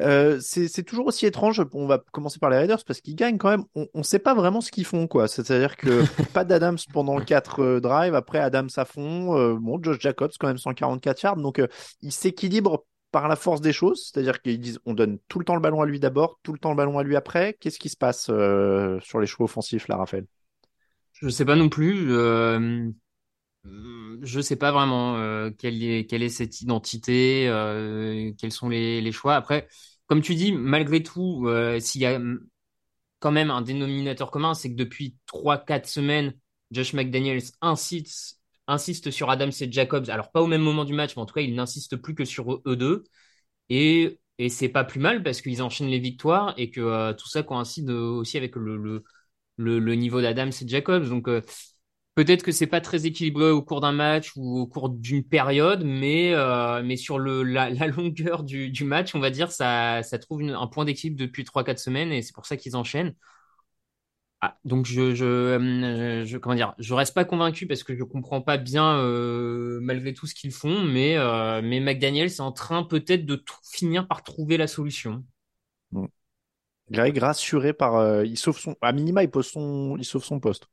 [0.00, 1.62] Euh, c'est toujours aussi étrange.
[1.72, 3.64] On va commencer par les Raiders parce qu'ils gagnent quand même.
[3.74, 5.28] On ne sait pas vraiment ce qu'ils font, quoi.
[5.28, 8.14] C'est-à-dire que pas d'Adams pendant le 4 euh, drive.
[8.14, 9.36] Après, Adams à fond.
[9.38, 11.36] Euh, bon, Josh Jacobs, quand même 144 yards.
[11.36, 11.66] Donc, euh,
[12.02, 14.10] ils s'équilibrent par la force des choses.
[14.12, 16.58] C'est-à-dire qu'ils disent on donne tout le temps le ballon à lui d'abord, tout le
[16.58, 17.56] temps le ballon à lui après.
[17.60, 20.26] Qu'est-ce qui se passe euh, sur les choix offensifs, là, Raphaël?
[21.12, 22.12] Je sais pas non plus.
[23.66, 29.34] Euh, je sais pas vraiment euh, quelle est cette identité, euh, quels sont les choix.
[29.36, 29.68] Après,
[30.06, 31.48] comme tu dis, malgré tout,
[31.80, 32.20] s'il y a
[33.18, 36.34] quand même un dénominateur commun, c'est que depuis trois quatre semaines,
[36.70, 40.08] Josh McDaniels insiste sur Adams et Jacobs.
[40.10, 42.24] Alors pas au même moment du match, mais en tout cas, il n'insiste plus que
[42.24, 43.04] sur eux, eux deux.
[43.68, 47.42] Et et c'est pas plus mal parce qu'ils enchaînent les victoires et que tout ça
[47.42, 49.02] coïncide aussi avec le
[49.58, 51.08] le niveau d'Adams et Jacobs.
[51.08, 51.28] Donc
[52.16, 55.84] Peut-être que c'est pas très équilibré au cours d'un match ou au cours d'une période,
[55.84, 60.66] mais euh, mais sur la, longueur du, match, on va dire ça ça trouve un
[60.66, 63.14] point d'équilibre depuis trois quatre semaines et c'est pour ça qu'ils enchaînent.
[64.40, 68.02] Ah, donc je je, euh, je comment dire, je reste pas convaincu parce que je
[68.02, 71.16] comprends pas bien euh, malgré tout ce qu'ils font, mais
[71.62, 75.22] mais McDaniel c'est en train peut-être de finir par trouver la solution.
[76.90, 78.24] Greg rassuré par.
[78.24, 78.74] il sauve son.
[78.80, 79.96] À minima, il, pose son...
[79.98, 80.66] il sauve son poste.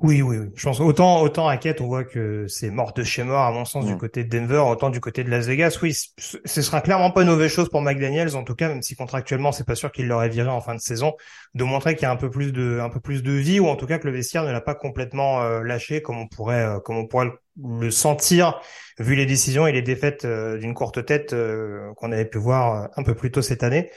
[0.00, 0.46] Oui, oui, oui.
[0.54, 3.64] Je pense autant autant Hackett, on voit que c'est mort de chez mort à mon
[3.64, 3.98] sens du Mm.
[3.98, 5.76] côté de Denver, autant du côté de Las Vegas.
[5.82, 8.94] Oui, ce sera clairement pas une mauvaise chose pour McDaniels, en tout cas, même si
[8.94, 11.14] contractuellement c'est pas sûr qu'il l'aurait viré en fin de saison,
[11.54, 13.66] de montrer qu'il y a un peu plus de un peu plus de vie ou
[13.66, 16.62] en tout cas que le vestiaire ne l'a pas complètement euh, lâché comme on pourrait
[16.64, 18.60] euh, comme on pourrait le, le sentir
[19.00, 22.84] vu les décisions et les défaites euh, d'une courte tête euh, qu'on avait pu voir
[22.84, 23.90] euh, un peu plus tôt cette année.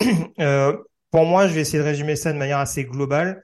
[1.10, 3.42] Pour moi, je vais essayer de résumer ça de manière assez globale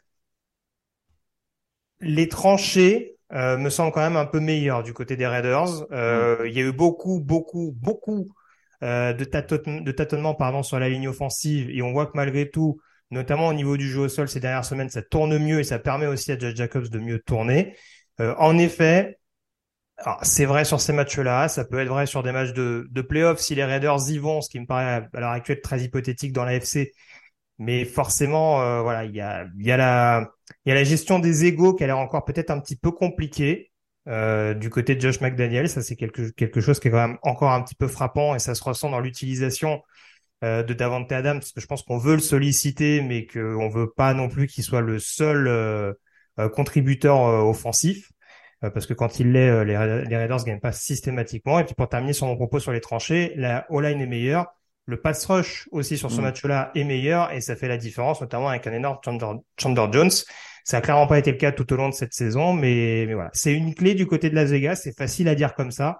[2.00, 5.86] les tranchées euh, me semblent quand même un peu meilleures du côté des Raiders.
[5.92, 8.28] Euh, Il y a eu beaucoup, beaucoup, beaucoup
[8.82, 12.48] euh, de, tâtonnements de tâtonnements pardon, sur la ligne offensive et on voit que malgré
[12.48, 12.80] tout,
[13.10, 15.78] notamment au niveau du jeu au sol ces dernières semaines, ça tourne mieux et ça
[15.78, 17.76] permet aussi à Josh Jacobs de mieux tourner.
[18.20, 19.18] Euh, en effet,
[20.22, 23.40] c'est vrai sur ces matchs-là, ça peut être vrai sur des matchs de, de playoffs
[23.40, 26.32] si les Raiders y vont, ce qui me paraît à, à l'heure actuelle très hypothétique
[26.32, 26.92] dans la FC.
[27.58, 30.30] Mais forcément, euh, voilà, il y a, y a la,
[30.64, 33.72] y a la gestion des égaux qui a l'air encore peut-être un petit peu compliquée
[34.08, 35.68] euh, du côté de Josh McDaniel.
[35.68, 38.38] Ça, c'est quelque, quelque chose qui est quand même encore un petit peu frappant et
[38.38, 39.82] ça se ressent dans l'utilisation
[40.44, 43.90] euh, de Davante Adams parce que je pense qu'on veut le solliciter, mais qu'on veut
[43.90, 45.92] pas non plus qu'il soit le seul euh,
[46.38, 48.12] euh, contributeur euh, offensif.
[48.64, 51.58] Euh, parce que quand il l'est, les, les Raiders gagnent pas systématiquement.
[51.58, 54.46] Et puis pour terminer sur mon propos sur les tranchées, la O-line est meilleure.
[54.88, 56.22] Le pass rush aussi sur ce Mm.
[56.24, 60.10] match-là est meilleur et ça fait la différence, notamment avec un énorme Chandler, Chandler Jones.
[60.64, 63.12] Ça a clairement pas été le cas tout au long de cette saison, mais, mais
[63.12, 63.28] voilà.
[63.34, 64.76] C'est une clé du côté de Las Vegas.
[64.76, 65.98] C'est facile à dire comme ça.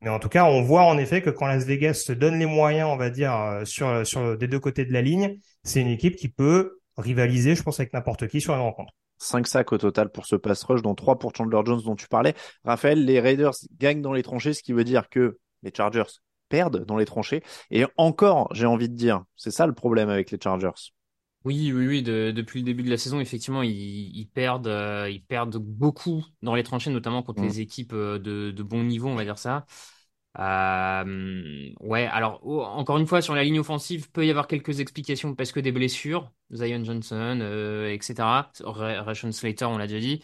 [0.00, 2.46] Mais en tout cas, on voit en effet que quand Las Vegas se donne les
[2.46, 5.88] moyens, on va dire, euh, sur, sur des deux côtés de la ligne, c'est une
[5.88, 8.94] équipe qui peut rivaliser, je pense, avec n'importe qui sur une rencontre.
[9.18, 12.08] 5 sacs au total pour ce pass rush, dont 3 pour Chandler Jones dont tu
[12.08, 12.32] parlais.
[12.64, 16.04] Raphaël, les Raiders gagnent dans les tranchées, ce qui veut dire que les Chargers
[16.50, 17.42] perdent dans les tranchées.
[17.72, 20.72] Et encore, j'ai envie de dire, c'est ça le problème avec les Chargers.
[21.44, 22.02] Oui, oui, oui.
[22.02, 23.70] de- depuis le début de la saison, effectivement, ils,
[24.14, 27.44] ils perdent, euh, ils perdent beaucoup dans les tranchées, notamment contre Mm.
[27.44, 29.64] les équipes euh, de, de bon niveau, on va dire ça.
[30.38, 34.80] Euh, ouais, alors oh, encore une fois, sur la ligne offensive, peut y avoir quelques
[34.80, 38.52] explications parce que des blessures, Zion Johnson, euh, etc.
[38.62, 40.22] Ra- Rashawn Slater, on l'a déjà dit.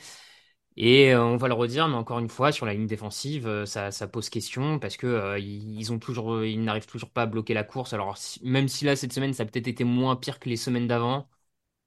[0.78, 3.64] Et euh, on va le redire, mais encore une fois, sur la ligne défensive, euh,
[3.64, 7.26] ça, ça pose question parce que euh, ils ont toujours, ils n'arrivent toujours pas à
[7.26, 7.94] bloquer la course.
[7.94, 10.86] Alors même si là cette semaine, ça a peut-être été moins pire que les semaines
[10.86, 11.28] d'avant,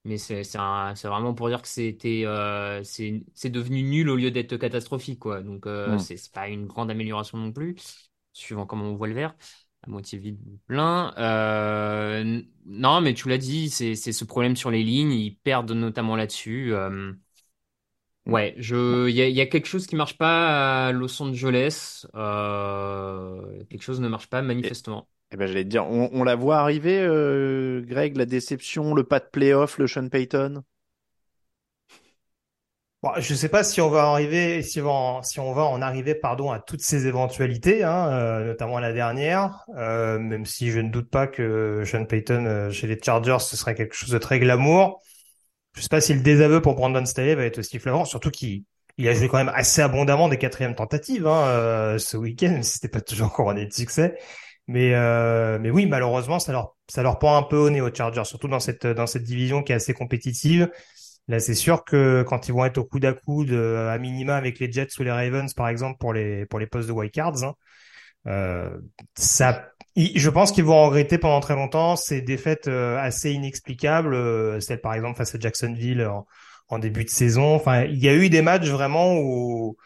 [0.06, 0.44] mais c'est
[1.08, 5.42] vraiment pour dire que c'était, euh, c'est devenu nul au lieu d'être catastrophique, quoi.
[5.42, 6.00] Donc euh, Mm.
[6.00, 7.76] c'est pas une grande amélioration non plus,
[8.34, 9.36] suivant comment on voit le verre,
[9.84, 11.14] à moitié vide plein.
[12.66, 16.74] Non, mais tu l'as dit, c'est ce problème sur les lignes, ils perdent notamment là-dessus.
[18.30, 21.22] Ouais, je, il y a, il y a quelque chose qui marche pas à Los
[21.22, 22.06] Angeles.
[22.16, 25.08] Euh, quelque chose ne marche pas manifestement.
[25.32, 29.04] Eh ben, j'allais te dire, on, on la voit arriver, euh, Greg, la déception, le
[29.04, 30.64] pas de playoff, le Sean Payton?
[33.02, 35.64] Bon, je sais pas si on va arriver, si on va en, si on va
[35.64, 40.70] en arriver, pardon, à toutes ces éventualités, hein, euh, notamment la dernière, euh, même si
[40.70, 44.10] je ne doute pas que Sean Payton euh, chez les Chargers, ce serait quelque chose
[44.12, 45.02] de très glamour.
[45.76, 48.64] Je sais pas si le désaveu pour Brandon Staley va être aussi flagrant, surtout qu'il
[48.98, 52.64] il a joué quand même assez abondamment des quatrièmes tentatives hein, euh, ce week-end, même
[52.64, 54.18] si c'était pas toujours couronné de succès.
[54.68, 57.94] Mais euh, mais oui, malheureusement, ça leur ça leur pend un peu au nez aux
[57.94, 60.70] Chargers, surtout dans cette dans cette division qui est assez compétitive.
[61.28, 64.36] Là, c'est sûr que quand ils vont être au coude à coude, euh, à minima
[64.36, 67.12] avec les Jets ou les Ravens, par exemple, pour les pour les postes de wild
[67.12, 67.54] cards, hein,
[68.28, 68.80] euh,
[69.16, 74.60] ça, je pense qu'ils vont regretter pendant très longtemps ces défaites euh, assez inexplicables, euh,
[74.60, 76.26] celle par exemple face à Jacksonville en,
[76.70, 77.56] en début de saison.
[77.56, 79.78] Enfin, il y a eu des matchs vraiment où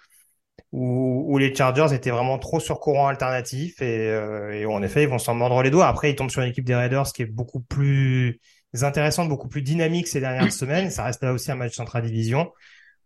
[0.71, 4.81] où, où les Chargers étaient vraiment trop sur courant alternatif et, euh, et où, en
[4.81, 5.87] effet ils vont s'en mordre les doigts.
[5.87, 8.39] Après, ils tombent sur une équipe des Raiders qui est beaucoup plus
[8.81, 10.89] intéressante, beaucoup plus dynamique ces dernières semaines.
[10.89, 12.51] Ça reste là aussi un match central division.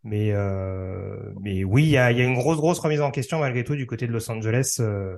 [0.04, 3.40] Mais, euh, mais oui, il y a, y a une grosse, grosse remise en question
[3.40, 5.18] malgré tout du côté de Los Angeles euh,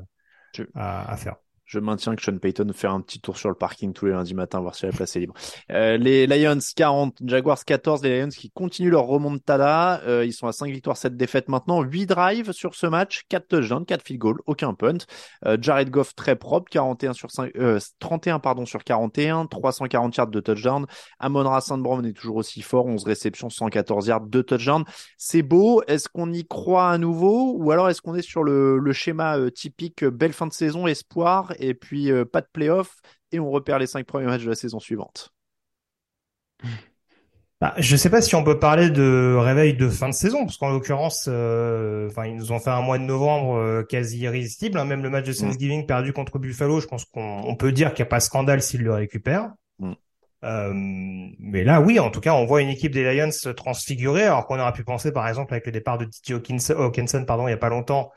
[0.74, 1.36] à, à faire.
[1.70, 4.34] Je maintiens que Sean Payton fait un petit tour sur le parking tous les lundis
[4.34, 5.36] matins, voir si la place est libre.
[5.72, 10.02] Euh, les Lions 40, Jaguars 14, les Lions qui continuent leur remontada.
[10.08, 11.84] Euh, ils sont à 5 victoires, 7 défaites maintenant.
[11.84, 14.98] 8 drives sur ce match, 4 touchdowns, 4 field goals, aucun punt.
[15.46, 20.28] Euh, Jared Goff très propre, 41 sur 5, euh, 31 pardon sur 41, 340 yards
[20.28, 20.88] de touchdown.
[21.20, 21.78] Amon Ra St.
[21.78, 24.86] Brown est toujours aussi fort, 11 réceptions, 114 yards, 2 touchdowns.
[25.18, 25.84] C'est beau.
[25.88, 27.54] Est-ce qu'on y croit à nouveau?
[27.58, 30.54] Ou alors est-ce qu'on est sur le, le schéma euh, typique euh, belle fin de
[30.54, 33.02] saison, espoir et puis euh, pas de playoff
[33.32, 35.34] et on repère les 5 premiers matchs de la saison suivante
[37.62, 40.56] Bah, je sais pas si on peut parler de réveil de fin de saison, parce
[40.56, 44.78] qu'en l'occurrence, euh, ils nous ont fait un mois de novembre euh, quasi irrésistible.
[44.80, 44.86] hein.
[44.86, 48.04] Même le match de Thanksgiving perdu contre Buffalo, je pense qu'on on peut dire qu'il
[48.04, 49.52] n'y a pas scandale s'ils le récupèrent.
[49.80, 49.92] Mm.
[50.46, 54.24] Euh, mais là, oui, en tout cas, on voit une équipe des Lions se transfigurer,
[54.24, 57.52] alors qu'on aurait pu penser, par exemple, avec le départ de Titi Hawkinson, pardon, il
[57.52, 58.10] y a pas longtemps,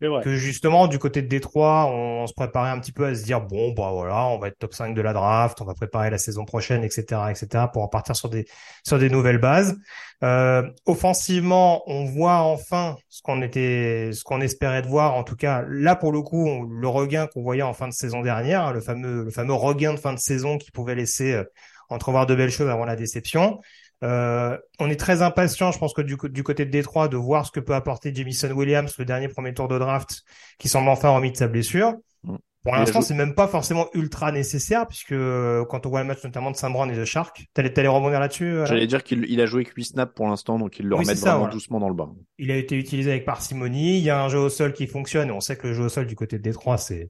[0.00, 3.40] que justement du côté de Détroit, on, se préparait un petit peu à se dire
[3.40, 6.18] bon bah voilà, on va être top 5 de la draft, on va préparer la
[6.18, 7.66] saison prochaine, etc., etc.
[7.72, 8.46] pour repartir sur des
[8.86, 9.76] sur des nouvelles bases.
[10.22, 15.14] Euh, offensivement, on voit enfin ce qu'on était, ce qu'on espérait de voir.
[15.14, 18.22] En tout cas, là pour le coup, le regain qu'on voyait en fin de saison
[18.22, 21.44] dernière, hein, le fameux le fameux regain de fin de saison qui pouvait laisser euh,
[21.90, 23.60] entrevoir de belles choses avant la déception.
[24.02, 27.46] Euh, on est très impatient, je pense que du, du côté de Détroit, de voir
[27.46, 30.22] ce que peut apporter Jamison Williams, le dernier premier tour de draft,
[30.58, 31.94] qui semble enfin remis de sa blessure.
[32.24, 32.36] Mm.
[32.62, 36.06] Pour Il l'instant, c'est même pas forcément ultra nécessaire, puisque euh, quand on voit le
[36.06, 39.24] match notamment de Saint-Brown et de Shark, t'allais t'allais rebondir là-dessus euh, J'allais dire qu'il
[39.30, 41.52] il a joué que 8 snaps pour l'instant, donc ils le Oui, vraiment voilà.
[41.54, 42.12] doucement dans le bain.
[42.36, 43.96] Il a été utilisé avec parcimonie.
[43.96, 45.28] Il y a un jeu au sol qui fonctionne.
[45.28, 47.08] Et on sait que le jeu au sol du côté de Détroit, c'est,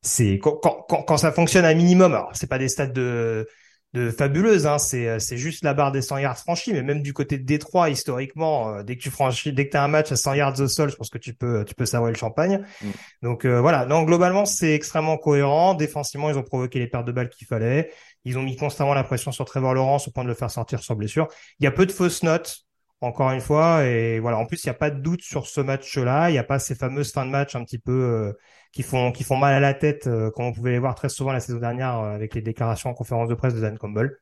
[0.00, 2.14] c'est quand, quand, quand, quand ça fonctionne à minimum.
[2.14, 3.46] Alors, c'est pas des stats de,
[3.94, 4.66] de fabuleuses.
[4.66, 6.72] Hein, c'est, c'est juste la barre des 100 yards franchis.
[6.72, 9.82] Mais même du côté de Détroit, historiquement, euh, dès que tu franchis, dès que t'as
[9.82, 12.10] un match à 100 yards au sol, je pense que tu peux, tu peux savoir
[12.10, 12.64] le champagne.
[12.82, 12.90] Mm.
[13.22, 13.86] Donc euh, voilà.
[13.86, 15.74] Donc globalement, c'est extrêmement cohérent.
[15.74, 17.90] Défensivement, ils ont provoqué les pertes de balles qu'il fallait.
[18.24, 20.82] Ils ont mis constamment la pression sur Trevor Lawrence au point de le faire sortir
[20.82, 21.28] sans blessure.
[21.60, 22.64] Il y a peu de fausses notes.
[23.00, 23.84] encore une fois.
[23.84, 26.30] Et voilà, en plus, il n'y a pas de doute sur ce match-là.
[26.30, 28.32] Il n'y a pas ces fameuses fins de match un petit peu euh,
[28.72, 31.08] qui font qui font mal à la tête, euh, comme on pouvait les voir très
[31.08, 34.18] souvent la saison dernière euh, avec les déclarations en conférence de presse de Dan Campbell.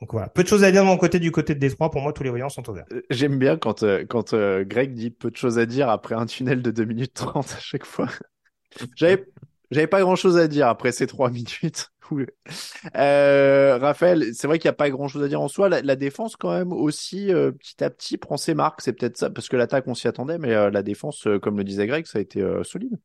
[0.00, 1.90] Donc voilà, peu de choses à dire de mon côté du côté de Détroit.
[1.90, 2.86] Pour moi, tous les voyants sont ouverts.
[3.10, 6.70] J'aime bien quand quand Greg dit peu de choses à dire après un tunnel de
[6.70, 8.08] 2 minutes 30 à chaque fois.
[8.96, 9.24] J'avais
[9.70, 11.90] j'avais pas grand chose à dire après ces trois minutes.
[12.96, 15.68] euh, Raphaël, c'est vrai qu'il n'y a pas grand chose à dire en soi.
[15.68, 18.80] La, défense, quand même, aussi, euh, petit à petit, prend ses marques.
[18.80, 21.58] C'est peut-être ça, parce que l'attaque, on s'y attendait, mais euh, la défense, euh, comme
[21.58, 22.98] le disait Greg, ça a été solide.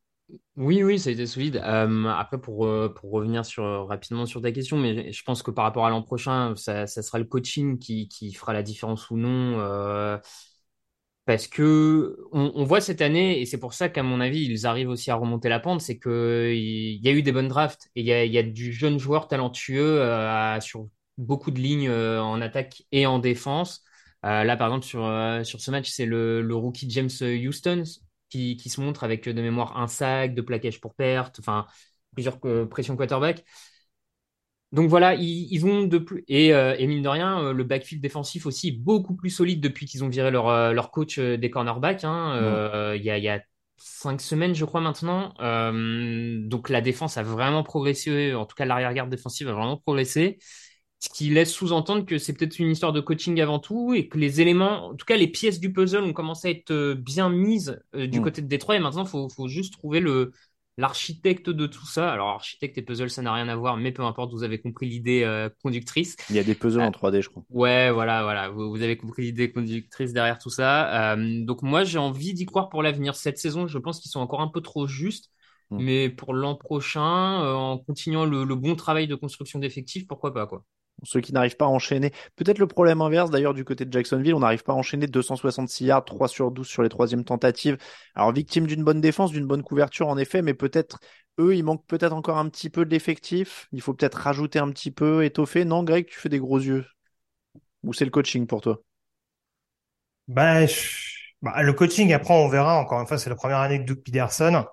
[0.56, 1.58] Oui, oui, ça a été solide.
[1.58, 5.86] après, pour, pour revenir sur, rapidement sur ta question, mais je pense que par rapport
[5.86, 9.58] à l'an prochain, ça, ça, sera le coaching qui, qui fera la différence ou non
[11.26, 14.90] parce que on, voit cette année, et c'est pour ça qu'à mon avis, ils arrivent
[14.90, 18.02] aussi à remonter la pente, c'est que il y a eu des bonnes drafts et
[18.02, 22.22] il y a, y a, du jeune joueur talentueux euh, sur beaucoup de lignes euh,
[22.22, 23.84] en attaque et en défense.
[24.26, 27.84] Euh, là, par exemple, sur, sur ce match, c'est le, le, rookie James Houston
[28.34, 31.68] qui, qui se montre avec de mémoire un sac, de plaquage pour perte, enfin
[32.14, 33.44] plusieurs pressions quarterback.
[34.72, 38.02] Donc voilà, ils, ont de plus et, euh, et, mine de rien, euh, le backfield
[38.02, 42.04] défensif aussi beaucoup plus solide depuis qu'ils ont viré leur, euh, leur coach des cornerbacks.
[42.04, 43.40] Hein, il y, a, y a
[43.78, 45.36] cinq semaines, je crois maintenant.
[46.50, 50.40] donc la défense a vraiment progressé, en tout cas l'arrière-garde défensive a vraiment progressé,
[51.04, 54.18] ce qui laisse sous-entendre que c'est peut-être une histoire de coaching avant tout et que
[54.18, 57.82] les éléments, en tout cas les pièces du puzzle ont commencé à être bien mises
[57.94, 58.24] du mm.
[58.24, 60.32] côté de Détroit et maintenant faut, faut juste trouver le
[60.78, 62.12] l'architecte de tout ça.
[62.12, 64.88] Alors, architecte et puzzle, ça n'a rien à voir, mais peu importe, vous avez compris
[64.88, 66.16] l'idée euh, conductrice.
[66.30, 67.44] Il y a des puzzles en 3D, euh, je crois.
[67.50, 68.50] Ouais, voilà, voilà.
[68.50, 71.14] Vous, avez compris l'idée conductrice derrière tout ça.
[71.14, 73.16] Euh, donc, moi, j'ai envie d'y croire pour l'avenir.
[73.16, 75.30] Cette saison, je pense qu'ils sont encore un peu trop justes.
[75.70, 75.82] Hmm.
[75.82, 80.48] Mais pour l'an prochain, en continuant le, le, bon travail de construction d'effectifs, pourquoi pas,
[80.48, 80.64] quoi
[81.04, 82.12] ceux qui n'arrivent pas à enchaîner.
[82.36, 85.86] Peut-être le problème inverse d'ailleurs du côté de Jacksonville, on n'arrive pas à enchaîner 266
[85.86, 87.78] yards, 3 sur 12 sur les troisièmes tentatives.
[88.16, 91.00] Alors victime d'une bonne défense, d'une bonne couverture en effet, mais peut-être
[91.40, 93.68] eux, il manque peut-être encore un petit peu de l'effectif.
[93.72, 95.66] Il faut peut-être rajouter un petit peu, étoffer.
[95.66, 96.86] Non, Greg, tu fais des gros yeux.
[97.84, 98.82] Ou c'est le coaching pour toi?
[100.28, 100.66] Bah,
[101.42, 102.78] bah, le coaching, après, on verra.
[102.80, 104.66] Encore une fois, c'est la première année de Doug Peterson.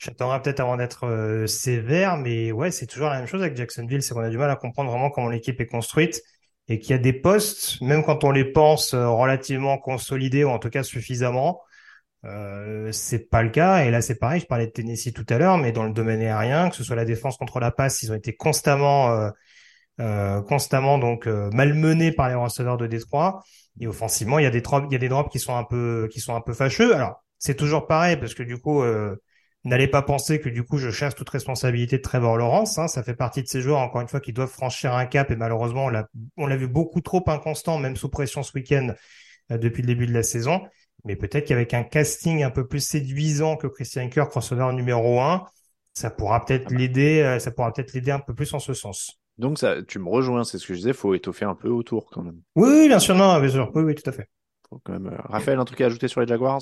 [0.00, 4.02] J'attendrai peut-être avant d'être euh, sévère, mais ouais, c'est toujours la même chose avec Jacksonville,
[4.02, 6.22] c'est qu'on a du mal à comprendre vraiment comment l'équipe est construite
[6.68, 10.48] et qu'il y a des postes, même quand on les pense euh, relativement consolidés ou
[10.48, 11.60] en tout cas suffisamment,
[12.24, 13.84] euh, c'est pas le cas.
[13.84, 14.40] Et là, c'est pareil.
[14.40, 16.96] Je parlais de Tennessee tout à l'heure, mais dans le domaine aérien, que ce soit
[16.96, 19.30] la défense contre la passe, ils ont été constamment, euh,
[20.00, 23.42] euh constamment donc malmenés par les receveurs de Détroit.
[23.80, 25.64] Et offensivement, il y a des drops, il y a des drops qui sont un
[25.64, 26.94] peu, qui sont un peu fâcheux.
[26.94, 28.82] Alors, c'est toujours pareil parce que du coup,
[29.64, 32.78] N'allez pas penser que du coup je cherche toute responsabilité de Trevor Lawrence.
[32.78, 32.88] Hein.
[32.88, 35.36] Ça fait partie de ces joueurs, encore une fois, qui doivent franchir un cap et
[35.36, 36.08] malheureusement on l'a,
[36.38, 38.94] on l'a vu beaucoup trop inconstant, même sous pression ce week-end
[39.52, 40.62] euh, depuis le début de la saison.
[41.04, 45.44] Mais peut-être qu'avec un casting un peu plus séduisant que Christian Kirk, receveur numéro un,
[45.92, 46.76] ça pourra peut-être ah bah.
[46.78, 49.20] l'aider, euh, ça pourra peut-être l'aider un peu plus en ce sens.
[49.38, 52.10] Donc ça, tu me rejoins, c'est ce que je disais, faut étoffer un peu autour
[52.10, 52.40] quand même.
[52.56, 54.28] Oui, bien sûr, non, bien sûr, oui, oui, tout à fait.
[54.68, 56.60] Faut quand même, euh, Raphaël, un truc à ajouter sur les Jaguars?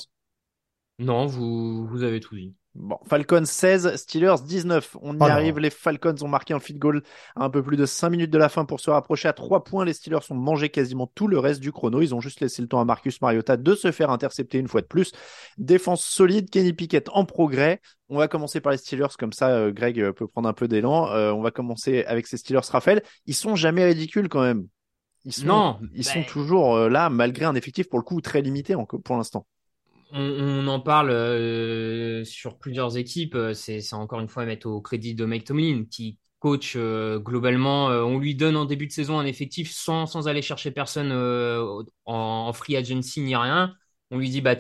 [0.98, 2.54] Non, vous, vous avez tout dit.
[2.74, 4.96] Bon, Falcons 16, Steelers 19.
[5.00, 5.58] On y arrive.
[5.58, 7.02] Les Falcons ont marqué un field goal
[7.34, 9.64] à un peu plus de 5 minutes de la fin pour se rapprocher à 3
[9.64, 9.84] points.
[9.84, 12.00] Les Steelers ont mangé quasiment tout le reste du chrono.
[12.02, 14.80] Ils ont juste laissé le temps à Marcus Mariota de se faire intercepter une fois
[14.80, 15.12] de plus.
[15.56, 17.80] Défense solide, Kenny Pickett en progrès.
[18.08, 20.68] On va commencer par les Steelers, comme ça euh, Greg euh, peut prendre un peu
[20.68, 21.10] d'élan.
[21.10, 23.02] Euh, on va commencer avec ces Steelers Raphaël.
[23.26, 24.66] Ils sont jamais ridicules quand même.
[25.24, 28.40] Ils sont, non, ils sont ben toujours là malgré un effectif pour le coup très
[28.40, 29.46] limité pour l'instant
[30.12, 33.34] on, en parle euh, sur plusieurs équipes.
[33.34, 37.18] Euh, c'est encore une fois à mettre au crédit de Mike Tomlin qui coach euh,
[37.18, 37.86] globalement.
[37.86, 41.12] on lui donne en début de saison un effectif sans, sans aller chercher personne
[42.04, 43.74] en, free agency ni rien.
[44.10, 44.54] On lui dit bah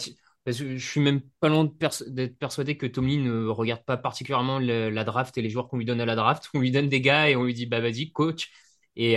[0.44, 1.70] parce que je suis même pas loin
[2.06, 5.84] d'être persuadé que Tomlin ne regarde pas particulièrement la draft et les joueurs qu'on lui
[5.84, 6.48] donne à la draft.
[6.54, 8.50] On lui donne des gars et on lui dit bah vas-y coach.
[8.96, 9.16] Et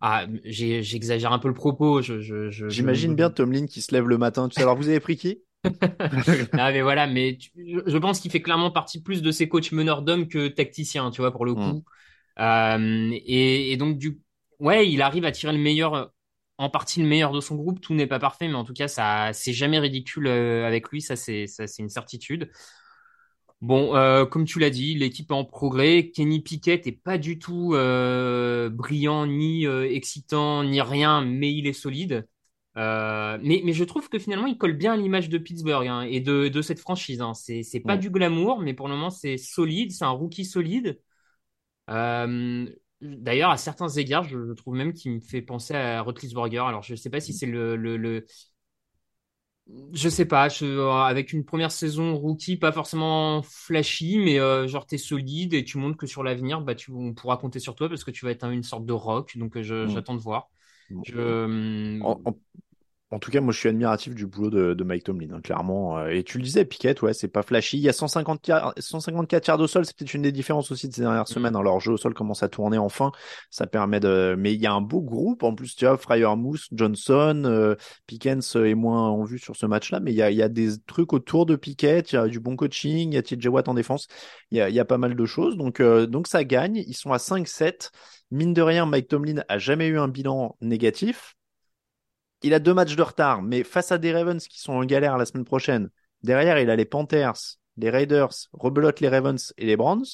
[0.00, 2.00] ah, j'exagère un peu le propos.
[2.02, 4.48] J'imagine bien Tomlin qui se lève le matin.
[4.48, 5.42] Tu sais, alors vous avez pris qui?
[6.52, 10.02] Ah, mais voilà, mais je pense qu'il fait clairement partie plus de ces coachs meneurs
[10.02, 11.72] d'hommes que tacticiens, tu vois, pour le hmm.
[11.72, 11.84] coup.
[12.38, 14.20] Euh, et, donc, du
[14.60, 16.12] ouais, il arrive à tirer le meilleur,
[16.58, 17.80] en partie le meilleur de son groupe.
[17.80, 21.00] Tout n'est pas parfait, mais en tout cas, ça, c'est jamais ridicule euh, avec lui.
[21.02, 22.50] Ça, c'est, ça, c'est une certitude.
[23.60, 26.10] Bon, euh, comme tu l'as dit, l'équipe est en progrès.
[26.10, 31.66] Kenny Pickett est pas du tout euh, brillant, ni euh, excitant, ni rien, mais il
[31.66, 32.28] est solide.
[32.76, 36.20] mais, mais je trouve que finalement, il colle bien à l'image de Pittsburgh hein, et
[36.20, 37.20] de, de cette franchise.
[37.20, 37.34] Hein.
[37.34, 39.90] C'est, c'est pas du glamour, mais pour le moment, c'est solide.
[39.90, 41.00] C'est un rookie solide.
[43.00, 46.58] D'ailleurs, à certains égards, je, trouve même qu'il me fait penser à Rotlisberger.
[46.58, 48.26] Alors, je ne sais pas si c'est le, le, le,
[49.92, 50.48] je sais pas,
[51.06, 55.78] avec une première saison rookie, pas forcément flashy, mais euh, genre t'es solide et tu
[55.78, 58.30] montres que sur l'avenir, bah tu on pourra compter sur toi parce que tu vas
[58.30, 59.36] être une sorte de rock.
[59.36, 59.90] Donc euh, mm.
[59.90, 60.48] j'attends de voir.
[61.04, 62.00] Je...
[62.02, 62.18] En
[63.20, 65.98] tout cas, moi, je suis admiratif du boulot de, Mike Tomlin, hein, clairement.
[65.98, 67.78] Euh, et tu le disais, Piquet, ouais, c'est pas flashy.
[67.78, 70.94] Il y a 154, 154 yards au sol, c'est peut-être une des différences aussi de
[70.94, 71.32] ces dernières mm.
[71.32, 71.56] semaines.
[71.56, 73.10] Alors, leur jeu au sol commence à tourner enfin.
[73.50, 74.34] Ça permet de.
[74.38, 75.42] Mais il y a un beau groupe.
[75.42, 79.64] En plus, tu vois, Fryer Moose, Johnson, euh, Pickens est moins en vue sur ce
[79.64, 80.00] match-là.
[80.00, 82.00] Mais il y a, y a, des trucs autour de Piquet.
[82.00, 83.10] Il y a du bon coaching.
[83.10, 84.06] Il y a TJ Watt en défense.
[84.50, 85.56] Il y a, y a, pas mal de choses.
[85.56, 86.84] Donc, euh, donc ça gagne.
[86.86, 87.90] Ils sont à 5-7.
[88.30, 91.37] Mine de rien, Mike Tomlin a jamais eu un bilan négatif
[92.42, 95.18] il a deux matchs de retard, mais face à des Ravens qui sont en galère
[95.18, 95.90] la semaine prochaine,
[96.22, 100.04] derrière, il a les Panthers, les Raiders, rebelote les Ravens et les Browns.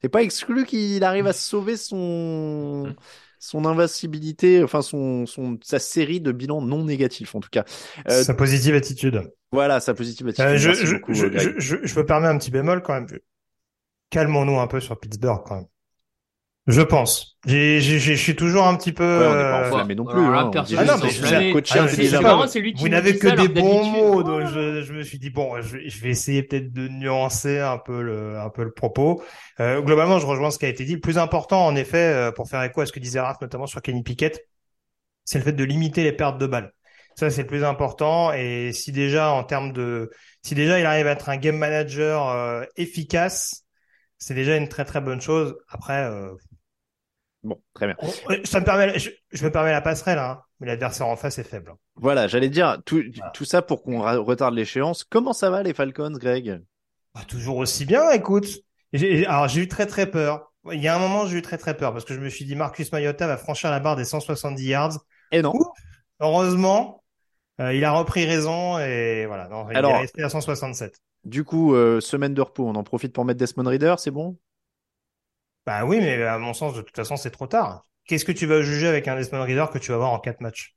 [0.00, 2.94] C'est pas exclu qu'il arrive à sauver son,
[3.38, 7.64] son invincibilité, enfin son, son, sa série de bilans non négatifs en tout cas.
[8.08, 9.30] Euh, sa positive attitude.
[9.52, 10.46] Voilà, sa positive attitude.
[10.46, 13.06] Euh, je, je, je, je, je, peux permettre un petit bémol quand même.
[14.10, 15.66] Calmons-nous un peu sur Pittsburgh quand même.
[16.70, 17.36] Je pense.
[17.46, 19.04] Je suis toujours un petit peu.
[19.04, 20.20] Ouais, on pas euh, mais non plus.
[20.20, 24.92] Hein, ah non, mais je ah, Vous n'avez que des bons mots, donc je, je,
[24.92, 28.50] me suis dit bon, je, je vais essayer peut-être de nuancer un peu le, un
[28.50, 29.22] peu le propos.
[29.58, 30.94] Euh, globalement, je rejoins ce qui a été dit.
[30.94, 33.66] Le plus important, en effet, euh, pour faire écho à ce que disait Raph, notamment
[33.66, 34.46] sur Kenny Pickett,
[35.24, 36.72] c'est le fait de limiter les pertes de balles.
[37.16, 38.32] Ça, c'est le plus important.
[38.32, 40.10] Et si déjà, en termes de,
[40.42, 43.64] si déjà il arrive à être un game manager euh, efficace,
[44.18, 45.56] c'est déjà une très très bonne chose.
[45.68, 46.30] Après, euh,
[47.42, 47.96] Bon, très bien.
[48.44, 49.10] Ça me permet, je,
[49.44, 51.74] me permets la passerelle, hein, mais l'adversaire en face est faible.
[51.96, 55.04] Voilà, j'allais dire tout, tout ça pour qu'on retarde l'échéance.
[55.04, 56.60] Comment ça va les Falcons, Greg?
[57.14, 58.46] Bah, Toujours aussi bien, écoute.
[59.26, 60.52] Alors j'ai eu très très peur.
[60.72, 62.44] Il y a un moment, j'ai eu très très peur parce que je me suis
[62.44, 64.98] dit Marcus Mariota va franchir la barre des 170 yards.
[65.32, 65.52] Et non.
[66.18, 67.02] heureusement,
[67.60, 69.48] euh, il a repris raison et voilà.
[69.48, 71.00] Non, il est resté à 167.
[71.24, 74.36] Du coup, euh, semaine de repos, on en profite pour mettre Desmond Reader, c'est bon?
[75.66, 77.86] Bah oui, mais à mon sens, de toute façon, c'est trop tard.
[78.06, 80.40] Qu'est-ce que tu vas juger avec un Desmond Reader que tu vas voir en quatre
[80.40, 80.74] matchs?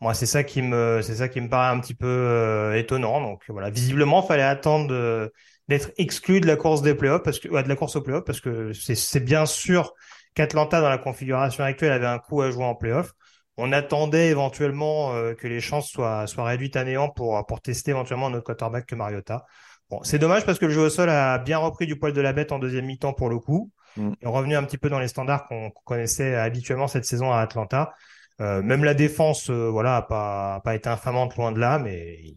[0.00, 3.20] Moi, c'est ça qui me, c'est ça qui me paraît un petit peu euh, étonnant.
[3.20, 5.30] Donc voilà, visiblement, fallait attendre
[5.68, 8.40] d'être exclu de la course des playoffs parce que, de la course aux playoffs parce
[8.40, 9.92] que c'est bien sûr
[10.34, 13.12] qu'Atlanta dans la configuration actuelle avait un coup à jouer en playoffs.
[13.56, 17.90] On attendait éventuellement euh, que les chances soient soient réduites à néant pour pour tester
[17.90, 19.44] éventuellement notre quarterback que Mariota.
[19.90, 22.20] Bon, c'est dommage parce que le jeu au sol a bien repris du poil de
[22.20, 23.72] la bête en deuxième mi-temps pour le coup.
[23.98, 24.12] Mm.
[24.22, 27.92] est revenu un petit peu dans les standards qu'on connaissait habituellement cette saison à Atlanta.
[28.40, 32.18] Euh, même la défense, euh, voilà, a pas, pas été infamante loin de là, mais
[32.22, 32.36] il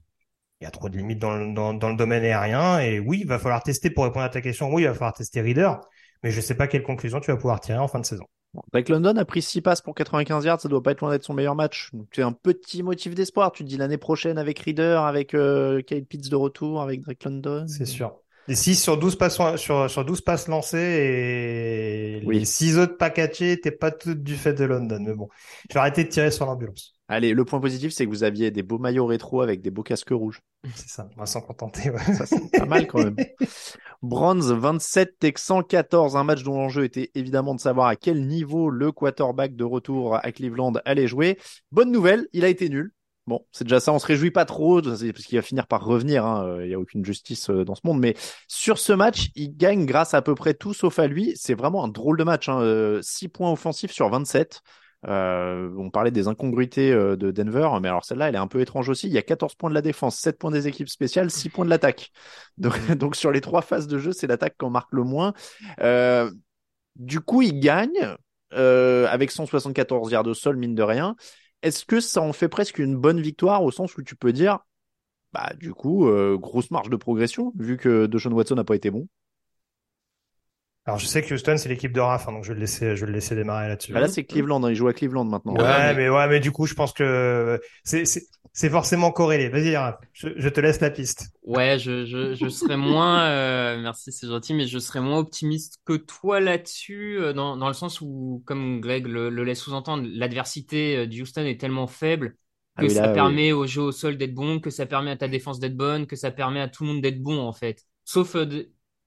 [0.64, 2.80] y a trop de limites dans le, dans, dans le domaine aérien.
[2.80, 4.74] Et oui, il va falloir tester pour répondre à ta question.
[4.74, 5.74] Oui, il va falloir tester Reader,
[6.24, 8.26] mais je sais pas quelle conclusion tu vas pouvoir tirer en fin de saison.
[8.54, 11.12] Bon, Drake London a pris 6 passes pour 95 yards, ça doit pas être loin
[11.12, 11.90] d'être son meilleur match.
[11.94, 13.52] Donc c'est un petit motif d'espoir.
[13.52, 17.24] Tu te dis l'année prochaine avec Reader, avec euh, Kyle Pitts de retour, avec Drake
[17.24, 17.66] London.
[17.68, 18.21] C'est sûr.
[18.48, 23.52] Les 6 sur 12 passes, sur, sur 12 passes lancées et les 6 autres packagés
[23.52, 25.00] n'étaient pas toutes du fait de London.
[25.00, 25.30] Mais bon,
[25.70, 26.96] je vais arrêter de tirer sur l'ambulance.
[27.08, 29.84] Allez, le point positif, c'est que vous aviez des beaux maillots rétro avec des beaux
[29.84, 30.40] casques rouges.
[30.76, 31.90] C'est ça, on va s'en contenter.
[31.90, 32.14] Ouais.
[32.14, 33.18] Ça, c'est pas mal quand même.
[34.02, 38.70] Bronze 27, Tech 114, un match dont l'enjeu était évidemment de savoir à quel niveau
[38.70, 41.38] le quarterback de retour à Cleveland allait jouer.
[41.72, 42.94] Bonne nouvelle, il a été nul.
[43.28, 46.26] Bon, c'est déjà ça, on se réjouit pas trop, parce qu'il va finir par revenir,
[46.26, 48.16] hein, il n'y a aucune justice euh, dans ce monde, mais
[48.48, 51.84] sur ce match, il gagne grâce à, peu près tout sauf à lui, c'est vraiment
[51.84, 54.62] un drôle de match, hein, 6 euh, points offensifs sur 27,
[55.08, 58.90] euh, on parlait des incongruités de Denver, mais alors celle-là, elle est un peu étrange
[58.90, 59.08] aussi.
[59.08, 61.66] Il y a 14 points de la défense, 7 points des équipes spéciales, 6 points
[61.66, 62.12] de l'attaque.
[62.58, 65.34] Donc, donc, sur les trois phases de jeu, c'est l'attaque qu'on marque le moins.
[66.96, 68.16] du coup, il gagne
[68.52, 71.16] avec 174 yards de sol, mine de rien
[71.64, 74.60] est-ce que ça en fait presque une bonne victoire au sens où tu peux dire,
[75.34, 78.92] bah du coup, euh, grosse marge de progression vu que Deshaun Watson n'a pas été
[78.92, 79.08] bon?
[80.86, 82.96] Alors je sais que Houston c'est l'équipe de Raf, hein, donc je vais le laisser,
[82.96, 83.94] je vais le laisser démarrer là-dessus.
[83.94, 85.54] Bah là c'est Cleveland, hein, il joue à Cleveland maintenant.
[85.56, 86.10] Ouais, mais...
[86.10, 88.04] ouais, mais du coup je pense que c'est
[88.54, 89.48] c'est forcément corrélé.
[89.50, 91.30] Vas-y Raph, je, je, te laisse la piste.
[91.44, 95.80] Ouais, je je, je serais moins, euh, merci c'est gentil, mais je serais moins optimiste
[95.86, 100.08] que toi là-dessus, euh, dans dans le sens où comme Greg le, le laisse sous-entendre,
[100.12, 102.36] l'adversité euh, du Houston est tellement faible
[102.76, 105.28] ah que ça permet au jeu au sol d'être bon, que ça permet à ta
[105.28, 107.86] défense d'être bonne, que ça permet à tout le monde d'être bon en fait.
[108.04, 108.36] Sauf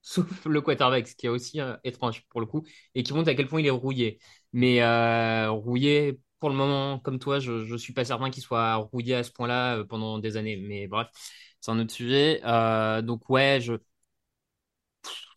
[0.05, 3.31] sauf le quarterback, ce qui est aussi euh, étrange pour le coup, et qui montre
[3.31, 4.21] à quel point il est rouillé.
[4.53, 8.75] Mais euh, rouillé, pour le moment, comme toi, je ne suis pas certain qu'il soit
[8.77, 10.57] rouillé à ce point-là euh, pendant des années.
[10.57, 11.09] Mais bref,
[11.61, 12.41] c'est un autre sujet.
[13.03, 13.61] donc ouais,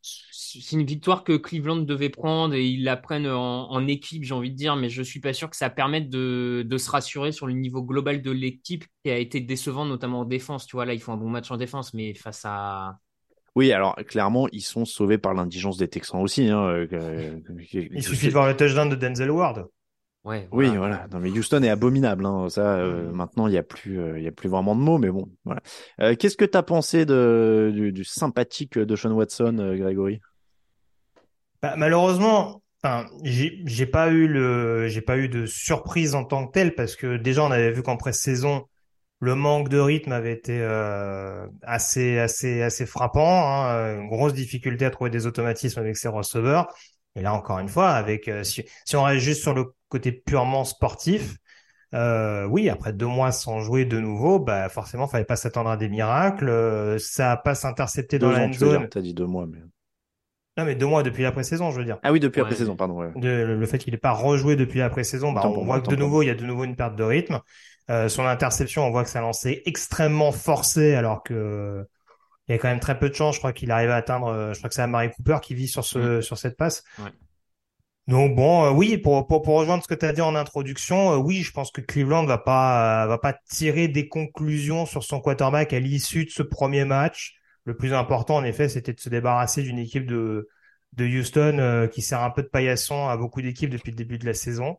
[0.01, 4.51] c'est une victoire que Cleveland devait prendre et ils la prennent en, équipe, j'ai envie
[4.51, 7.47] de dire, mais je suis pas sûr que ça permette de, de se rassurer sur
[7.47, 10.65] le niveau global de l'équipe qui a été décevant, notamment en défense.
[10.65, 12.99] Tu vois, là, ils font un bon match en défense, mais face à.
[13.57, 16.47] Oui, alors clairement, ils sont sauvés par l'indigence des Texans aussi.
[16.47, 17.39] Hein, euh,
[17.73, 19.65] Il suffit de voir le touchdown de Denzel Ward.
[20.23, 21.07] Ouais, Oui, voilà.
[21.11, 22.27] Non, mais Houston est abominable.
[22.27, 22.49] Hein.
[22.49, 24.99] Ça, euh, maintenant, il n'y a plus, euh, il y a plus vraiment de mots.
[24.99, 25.61] Mais bon, voilà.
[26.01, 30.21] Euh, Qu'est-ce que tu as pensé de, du, du sympathique de Sean Watson, euh, Grégory?
[31.63, 36.51] Bah, malheureusement, enfin, j'ai pas eu le, j'ai pas eu de surprise en tant que
[36.51, 38.65] telle parce que déjà on avait vu qu'en pré-saison
[39.19, 44.85] le manque de rythme avait été euh, assez assez assez frappant, hein, une grosse difficulté
[44.85, 46.67] à trouver des automatismes avec ses receveurs.
[47.15, 50.11] Et là encore une fois, avec euh, si, si on reste juste sur le côté
[50.11, 51.37] purement sportif,
[51.93, 55.77] euh, oui, après deux mois sans jouer de nouveau, bah forcément, fallait pas s'attendre à
[55.77, 56.49] des miracles.
[56.49, 58.87] Euh, ça a pas s'intercepté dans la ans, zone.
[58.89, 59.59] T'as dit deux mois, mais.
[60.57, 61.99] Non, mais deux mois depuis la pré-saison, je veux dire.
[62.01, 62.95] Ah oui, depuis la pré-saison, pardon.
[62.95, 63.11] ouais.
[63.15, 65.89] De, le fait qu'il n'ait pas rejoué depuis la pré-saison, bah, on voit moi, que
[65.89, 67.39] de nouveau, il y a de nouveau une perte de rythme.
[67.89, 71.85] Euh, son interception, on voit que ça lancé extrêmement forcé, alors que
[72.47, 73.35] il y a quand même très peu de chance.
[73.35, 75.67] Je crois qu'il arrive à atteindre, euh, je crois que c'est Amari Cooper qui vit
[75.67, 76.83] sur ce, sur cette passe.
[76.99, 77.11] Ouais.
[78.07, 81.11] Donc bon, euh, oui, pour, pour, pour rejoindre ce que tu as dit en introduction,
[81.11, 85.03] euh, oui, je pense que Cleveland va pas, euh, va pas tirer des conclusions sur
[85.03, 87.35] son quarterback à l'issue de ce premier match.
[87.65, 90.47] Le plus important, en effet, c'était de se débarrasser d'une équipe de,
[90.93, 94.17] de Houston euh, qui sert un peu de paillasson à beaucoup d'équipes depuis le début
[94.17, 94.77] de la saison.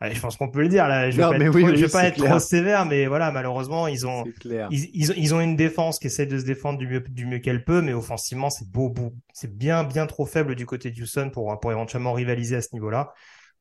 [0.00, 1.10] Allez, je pense qu'on peut le dire là.
[1.10, 2.86] Je vais Non, pas mais être, oui, trop, oui, je vais pas être trop sévère,
[2.86, 4.28] mais voilà, malheureusement, ils ont,
[4.68, 7.38] ils, ils, ils ont une défense qui essaie de se défendre du mieux, du mieux
[7.38, 11.02] qu'elle peut, mais offensivement, c'est beau, beau, c'est bien, bien trop faible du côté de
[11.02, 13.12] Houston pour, pour éventuellement rivaliser à ce niveau-là.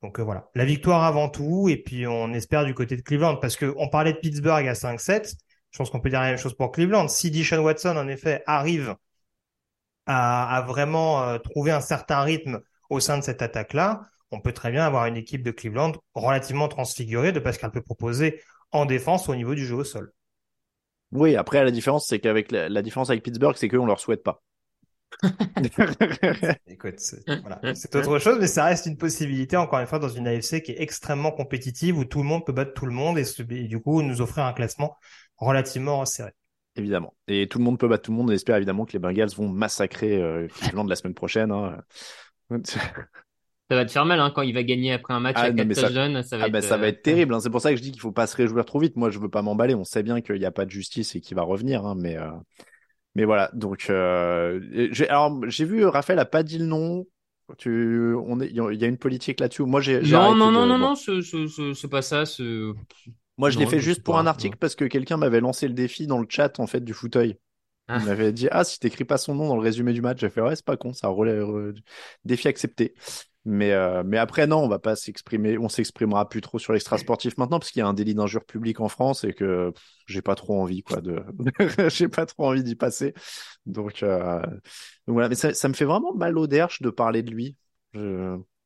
[0.02, 3.36] Donc euh, voilà, la victoire avant tout, et puis on espère du côté de Cleveland,
[3.36, 5.36] parce que on parlait de Pittsburgh à 5-7.
[5.72, 7.10] Je pense qu'on peut dire la même chose pour Cleveland.
[7.10, 8.96] Si Deshaun Watson, en effet, arrive
[10.06, 14.02] à, à vraiment euh, trouver un certain rythme au sein de cette attaque-là,
[14.32, 17.82] on peut très bien avoir une équipe de Cleveland relativement transfigurée de parce qu'elle peut
[17.82, 20.14] proposer en défense au niveau du jeu au sol.
[21.12, 24.24] Oui, après, la différence, c'est qu'avec la, la différence avec Pittsburgh, c'est qu'on leur souhaite
[24.24, 24.44] pas.
[26.68, 27.60] Écoute, c'est voilà,
[27.96, 30.82] autre chose, mais ça reste une possibilité, encore une fois, dans une AFC qui est
[30.82, 33.24] extrêmement compétitive, où tout le monde peut battre tout le monde et,
[33.68, 34.96] du coup nous offrir un classement
[35.38, 36.32] relativement resserré.
[36.76, 37.16] Évidemment.
[37.28, 38.30] Et tout le monde peut battre tout le monde.
[38.30, 41.52] On espère évidemment que les Bengals vont massacrer euh, Cleveland la semaine prochaine.
[41.52, 41.82] hein.
[43.70, 45.52] Ça va te faire mal hein, quand il va gagner après un match Ah, à
[45.52, 45.90] non, 4 mais ça-.
[46.24, 47.34] Ça va Ah être, bah, ça va euh, être terrible.
[47.34, 47.40] hein.
[47.40, 48.96] C'est pour ça que je dis qu'il faut pas se réjouir trop vite.
[48.96, 49.76] Moi, je veux pas m'emballer.
[49.76, 51.86] On sait bien qu'il n'y a pas de justice et qu'il va revenir.
[51.86, 52.32] hein, mais, euh,
[53.16, 53.50] mais voilà.
[53.54, 54.62] Donc, euh,
[54.92, 57.06] j'ai, alors, j'ai vu Raphaël a pas dit le nom.
[57.58, 59.64] Tu, on est, il y a une politique là-dessus.
[59.64, 62.24] Moi, j'ai, Non, non, non, de- non, non, c'est c'est- c'est- c'est pas ça.
[63.38, 65.74] Moi, je l'ai fait juste pour pas, un article parce que quelqu'un m'avait lancé le
[65.74, 67.38] défi dans le chat en fait du fauteuil.
[67.88, 68.00] Ah.
[68.00, 70.30] Il m'avait dit ah si t'écris pas son nom dans le résumé du match, j'ai
[70.30, 71.74] fait ouais c'est pas con, ça relève
[72.26, 72.94] défi accepté.
[73.52, 77.00] Mais euh, mais après non, on va pas s'exprimer, on s'exprimera plus trop sur l'extra
[77.00, 79.74] sportif maintenant parce qu'il y a un délit d'injure publique en France et que
[80.06, 81.24] j'ai pas trop envie quoi de,
[81.90, 83.16] j'ai pas trop envie d'y passer.
[83.66, 84.60] Donc, euh, donc
[85.08, 87.56] voilà, mais ça, ça me fait vraiment mal au derche de parler de lui.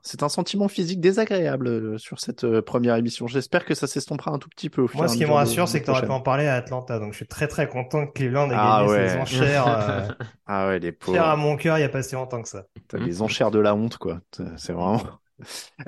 [0.06, 3.26] C'est un sentiment physique désagréable euh, sur cette euh, première émission.
[3.26, 5.68] J'espère que ça s'estompera un tout petit peu au fur Moi, ce qui me rassure,
[5.70, 8.06] c'est que tu aurais pu en parler à Atlanta, donc je suis très très content
[8.06, 9.10] que Cleveland ait Ah gagné ouais.
[9.10, 9.66] ses enchères.
[9.68, 10.08] euh,
[10.46, 11.38] Ah ouais, les cher à pauvres.
[11.38, 12.66] mon cœur il y a pas si longtemps que ça.
[12.90, 14.20] T'as les enchères de la honte, quoi.
[14.58, 15.02] C'est vraiment.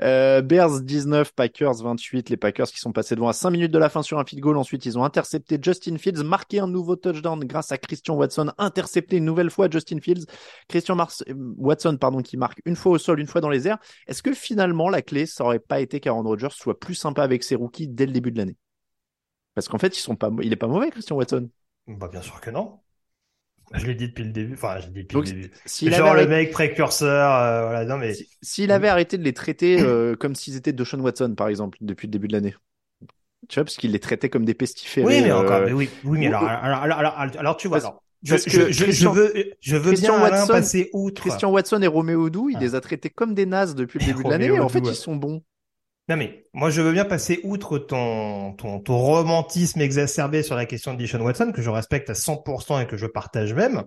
[0.00, 2.30] Euh, Bears 19, Packers 28.
[2.30, 4.42] Les Packers qui sont passés devant à 5 minutes de la fin sur un field
[4.42, 4.56] goal.
[4.56, 9.16] Ensuite, ils ont intercepté Justin Fields, marqué un nouveau touchdown grâce à Christian Watson, intercepté
[9.16, 10.26] une nouvelle fois Justin Fields.
[10.68, 13.78] Christian euh, Watson, pardon, qui marque une fois au sol, une fois dans les airs.
[14.06, 17.42] Est-ce que finalement, la clé, ça aurait pas été qu'Aaron Rodgers soit plus sympa avec
[17.42, 18.56] ses rookies dès le début de l'année?
[19.54, 19.96] Parce qu'en fait,
[20.42, 21.48] il est pas mauvais, Christian Watson.
[21.86, 22.80] Bah bien sûr que non.
[23.74, 24.54] Je l'ai dit depuis le début.
[24.54, 25.50] Enfin, je l'ai dit depuis Donc, le début.
[25.64, 27.34] S'il Genre avait le arrêté- mec précurseur.
[27.34, 30.72] euh, voilà, non mais Si- S'il avait arrêté de les traiter euh, comme s'ils étaient
[30.72, 32.54] Deshaun Watson, par exemple, depuis le début de l'année.
[33.48, 35.06] Tu vois, parce qu'il les traitait comme des pestiférés.
[35.06, 37.68] oui, mais euh, encore, mais oui, oui, mais alors, alors, alors, alors, alors, alors, tu
[37.68, 41.20] vois, Parce- je, veux, je veux Christian bien Watson- passer outre.
[41.22, 42.60] Christian Watson et Roméo Odou, il Ah.
[42.60, 44.94] les a traités comme des nazes depuis le début de l'année, et en fait, ils
[44.94, 45.42] sont bons.
[46.08, 50.66] Non mais moi je veux bien passer outre ton, ton, ton romantisme exacerbé sur la
[50.66, 53.84] question de Deshaun Watson que je respecte à 100% et que je partage même.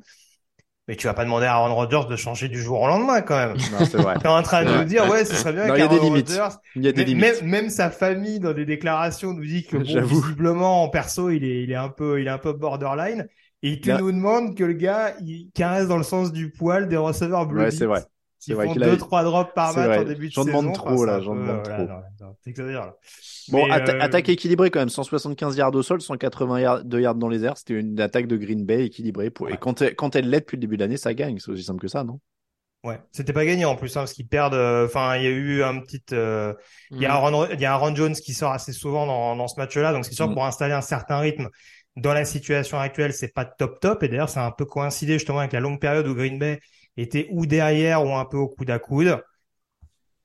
[0.90, 3.38] Mais tu vas pas demander à Aaron Rodgers de changer du jour au lendemain quand
[3.38, 3.56] même.
[3.72, 4.16] Non, c'est vrai.
[4.22, 6.00] T'es en train de nous dire ouais ce serait bien Non, il y a des
[6.00, 6.30] limites.
[6.30, 7.42] Rodgers Il y a des limites.
[7.44, 11.44] Même, même sa famille, dans des déclarations, nous dit que bon, visiblement, en perso, il
[11.44, 13.28] est, il est un peu, il est un peu borderline.
[13.62, 16.88] Et tu Là- nous demandes que le gars, il caresse dans le sens du poil
[16.88, 17.66] des receveurs bleu.
[17.66, 18.04] Ouais, c'est vrai.
[18.40, 19.98] C'est Ils vrai font qu'il a- deux, trois drops par match vrai.
[19.98, 20.62] en début de J'en saison.
[20.62, 21.88] demande Enfin, trop, là, un j'en demande voilà, trop.
[21.88, 22.96] non, non, t'exagères, là.
[23.50, 27.28] Bon, Mais, atta- euh, attaque équilibrée quand même, 175 yards au sol, 180 yards, dans
[27.28, 27.58] les airs.
[27.58, 29.30] C'était une attaque de Green Bay équilibrée.
[29.30, 29.50] Pour...
[29.50, 31.38] Et quand elle, quand elle l'est depuis le début de l'année, ça gagne.
[31.40, 32.20] C'est aussi simple que ça, non?
[32.86, 34.54] Ouais, c'était pas gagné en plus, hein, parce qu'ils perdent.
[34.54, 36.02] euh, Enfin, il y a eu un petit.
[36.14, 36.54] euh,
[36.92, 37.48] Il y a Mm.
[37.54, 40.14] Il y a Aaron Jones qui sort assez souvent dans, dans ce match-là, donc c'est
[40.14, 40.34] sûr Mm.
[40.34, 41.50] pour installer un certain rythme
[41.98, 44.02] dans la situation actuelle, c'est pas top top.
[44.04, 46.60] Et d'ailleurs, ça a un peu coïncidé justement avec la longue période où Green Bay
[47.02, 49.22] était ou derrière ou un peu au coude à coude.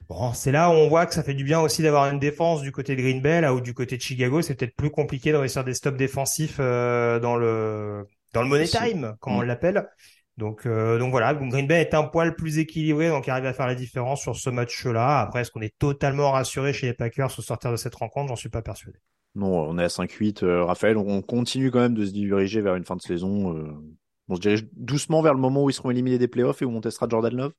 [0.09, 2.61] Bon, c'est là où on voit que ça fait du bien aussi d'avoir une défense
[2.61, 5.33] du côté de Green Bay, là où du côté de Chicago, c'est peut-être plus compliqué
[5.33, 9.47] de réussir des stops défensifs euh, dans le dans le money time, comme on Mm.
[9.47, 9.89] l'appelle.
[10.37, 13.47] Donc euh, donc voilà, donc Green Bay est un poil plus équilibré, donc il arrive
[13.47, 15.21] à faire la différence sur ce match-là.
[15.21, 18.29] Après, est-ce qu'on est totalement rassuré chez les Packers au sortir de cette rencontre?
[18.29, 18.99] J'en suis pas persuadé.
[19.37, 20.43] Non, on est à 5-8.
[20.43, 23.57] euh, Raphaël, on continue quand même de se diriger vers une fin de saison.
[24.29, 26.71] On se dirige doucement vers le moment où ils seront éliminés des playoffs et où
[26.71, 27.53] on testera Jordan Love.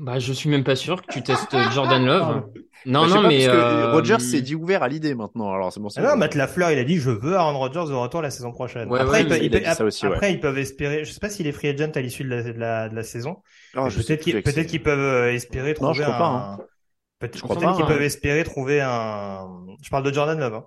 [0.00, 2.46] Bah, je suis même pas sûr que tu testes Jordan Love.
[2.84, 5.52] Non, Bah, non, pas, mais parce que euh, Rogers s'est dit ouvert à l'idée maintenant.
[5.52, 5.88] Alors c'est bon.
[5.96, 8.50] Ah non, Matt Lafleur, il a dit je veux Aaron Rodgers de retour la saison
[8.50, 8.90] prochaine.
[8.90, 10.32] Ouais, après, ouais, il peut- il peut- aussi, ouais.
[10.32, 11.04] ils peuvent espérer.
[11.04, 13.02] Je sais pas s'il est free agent à l'issue de la, de la, de la
[13.04, 13.36] saison.
[13.74, 16.18] Ah, peut-être qu'ils qu'ils peuvent espérer Non, trouver je crois un.
[16.18, 16.58] pas, hein.
[17.20, 17.88] Peut-être crois peut-être pas, qu'ils hein.
[17.88, 19.46] peuvent espérer trouver un.
[19.80, 20.54] Je parle de Jordan Love.
[20.54, 20.64] Hein.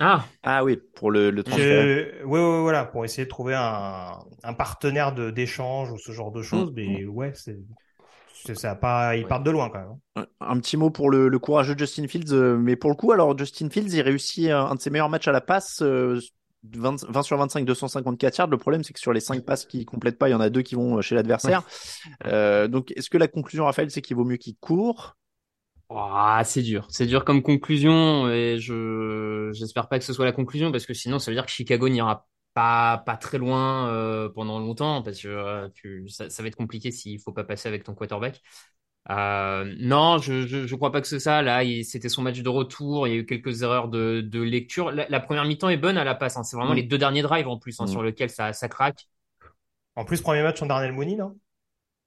[0.00, 1.82] Ah, Ah oui, pour le, le transfert.
[1.82, 2.24] Je...
[2.24, 6.32] Ouais, ouais, voilà, pour essayer de trouver un, un partenaire de d'échange ou ce genre
[6.32, 6.70] de choses.
[6.70, 7.58] Mm, Mais ouais, c'est
[8.32, 9.16] c'est- ça a pas.
[9.16, 9.28] Ils Ouais.
[9.28, 9.98] partent de loin quand même.
[10.16, 10.24] hein.
[10.40, 13.36] Un, petit mot pour le, le courageux Justin Fields, euh, mais pour le coup, alors
[13.36, 16.18] Justin Fields, il réussit un, un de ses meilleurs matchs à la passe, euh,
[16.62, 18.46] 20, 20 sur 25, 254 yards.
[18.48, 20.48] Le problème, c'est que sur les 5 passes qu'il complète pas, il y en a
[20.48, 21.62] deux qui vont euh, chez l'adversaire.
[22.26, 25.16] Euh, donc, est-ce que la conclusion, Raphaël, c'est qu'il vaut mieux qu'il court
[25.92, 26.86] Ah, c'est dur.
[26.90, 30.94] C'est dur comme conclusion et je j'espère pas que ce soit la conclusion parce que
[30.94, 35.20] sinon ça veut dire que Chicago n'ira pas pas très loin euh, pendant longtemps parce
[35.20, 38.40] que euh, tu, ça, ça va être compliqué s'il faut pas passer avec ton quarterback.
[39.10, 41.42] Euh, non, je, je je crois pas que c'est ça.
[41.42, 43.08] Là, il- c'était son match de retour.
[43.08, 44.92] Il y a eu quelques erreurs de de lecture.
[44.92, 46.36] La, la première mi-temps est bonne à la passe.
[46.36, 46.44] hein.
[46.44, 46.76] C'est vraiment Mm.
[46.76, 47.88] les deux derniers drives en plus hein, Mm.
[47.88, 49.08] sur lesquels ça ça craque.
[49.96, 51.38] En plus, premier match en Darnell Mooney, non?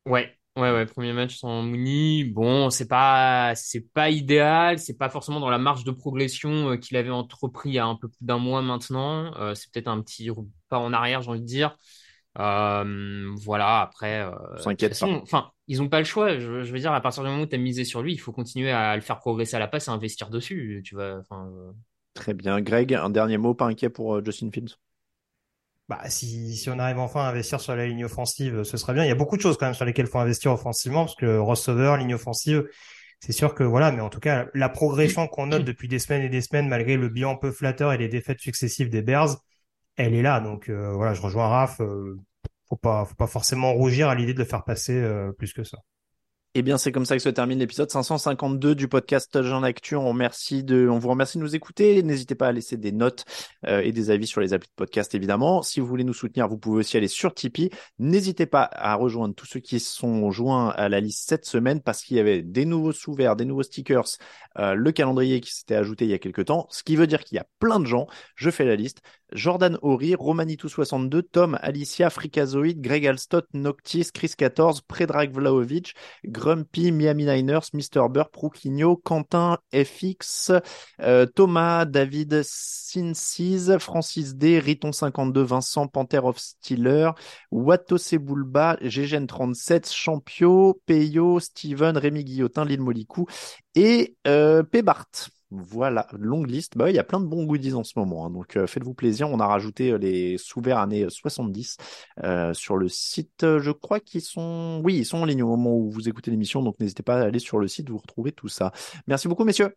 [0.06, 2.26] Ouais, ouais, ouais, premier match sans Mooney.
[2.26, 6.78] Bon, c'est pas, c'est pas idéal, c'est pas forcément dans la marge de progression euh,
[6.78, 9.34] qu'il avait entrepris il y a un peu plus d'un mois maintenant.
[9.38, 10.30] Euh, c'est peut-être un petit
[10.70, 11.78] pas en arrière, j'ai envie de dire.
[12.40, 14.26] Euh, voilà, après,
[14.58, 16.40] S'inquiète façon, enfin, ils ont pas le choix.
[16.40, 18.18] Je, je veux dire, à partir du moment où tu as misé sur lui, il
[18.18, 20.82] faut continuer à le faire progresser à la passe et investir dessus.
[20.84, 21.22] Tu euh,
[22.14, 22.62] Très bien.
[22.62, 24.78] Greg, un dernier mot, pas inquiet pour Justin Fields?
[25.90, 29.04] Bah, si, si on arrive enfin à investir sur la ligne offensive, ce serait bien.
[29.04, 31.16] Il y a beaucoup de choses quand même sur lesquelles il faut investir offensivement, parce
[31.16, 32.64] que receveur, ligne offensive,
[33.20, 36.24] c'est sûr que voilà, mais en tout cas, la progression qu'on note depuis des semaines
[36.24, 39.38] et des semaines, malgré le bilan peu flatteur et les défaites successives des Bears,
[39.98, 40.40] elle est là.
[40.40, 41.82] Donc euh, voilà, je rejoins Raph.
[41.82, 42.18] euh,
[42.70, 45.64] faut pas, faut pas forcément rougir à l'idée de le faire passer euh, plus que
[45.64, 45.78] ça.
[46.56, 49.96] Eh bien, c'est comme ça que se termine l'épisode 552 du podcast Jean Actu.
[49.96, 52.04] On de, on vous remercie de nous écouter.
[52.04, 53.26] N'hésitez pas à laisser des notes
[53.66, 55.64] euh, et des avis sur les applis de podcast, évidemment.
[55.64, 57.72] Si vous voulez nous soutenir, vous pouvez aussi aller sur Tipeee.
[57.98, 62.04] N'hésitez pas à rejoindre tous ceux qui sont joints à la liste cette semaine parce
[62.04, 64.06] qu'il y avait des nouveaux sous-verts, des nouveaux stickers,
[64.60, 66.68] euh, le calendrier qui s'était ajouté il y a quelques temps.
[66.70, 68.06] Ce qui veut dire qu'il y a plein de gens.
[68.36, 69.02] Je fais la liste.
[69.34, 75.94] Jordan Horry, Romanitou62, Tom, Alicia, Frikazoid, Greg Alstott, Noctis, Chris 14, Predrag Vlaovic,
[76.26, 78.10] Grumpy, Miami Niners, Mr.
[78.10, 80.52] Burr, Prouquinho, Quentin, FX,
[81.02, 87.14] euh, Thomas, David, Sinsis, Francis D, Riton52, Vincent, Panther of Steeler,
[87.52, 93.26] Wato Sebulba, Gegen37, Champio, Peyo, Steven, Rémi Guillotin, Lille Molicou
[93.76, 94.64] et euh.
[95.56, 96.76] Voilà, longue liste.
[96.76, 98.66] Bah, ouais, il y a plein de bons goodies en ce moment, hein, donc euh,
[98.66, 99.30] faites-vous plaisir.
[99.30, 101.78] On a rajouté euh, les sous-verts années 70
[102.24, 103.44] euh, sur le site.
[103.44, 106.32] Euh, Je crois qu'ils sont, oui, ils sont en ligne au moment où vous écoutez
[106.32, 108.72] l'émission, donc n'hésitez pas à aller sur le site, vous retrouvez tout ça.
[109.06, 109.76] Merci beaucoup, messieurs.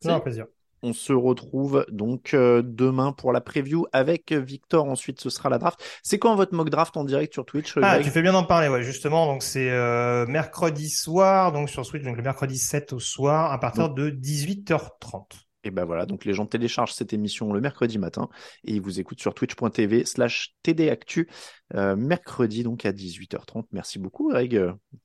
[0.00, 0.46] C'est un plaisir.
[0.82, 4.86] On se retrouve donc euh, demain pour la preview avec Victor.
[4.86, 5.78] Ensuite, ce sera la draft.
[6.02, 8.04] C'est quand votre mock draft en direct sur Twitch Ah, Greg?
[8.04, 9.26] tu fais bien d'en parler, ouais, justement.
[9.26, 13.60] Donc, c'est euh, mercredi soir, donc sur Switch, donc le mercredi 7 au soir, à
[13.60, 15.24] partir de 18h30.
[15.62, 18.30] Et ben voilà, donc les gens téléchargent cette émission le mercredi matin
[18.64, 21.28] et ils vous écoutent sur twitch.tv slash tdactu
[21.74, 23.64] euh, mercredi donc à 18h30.
[23.72, 24.58] Merci beaucoup Greg.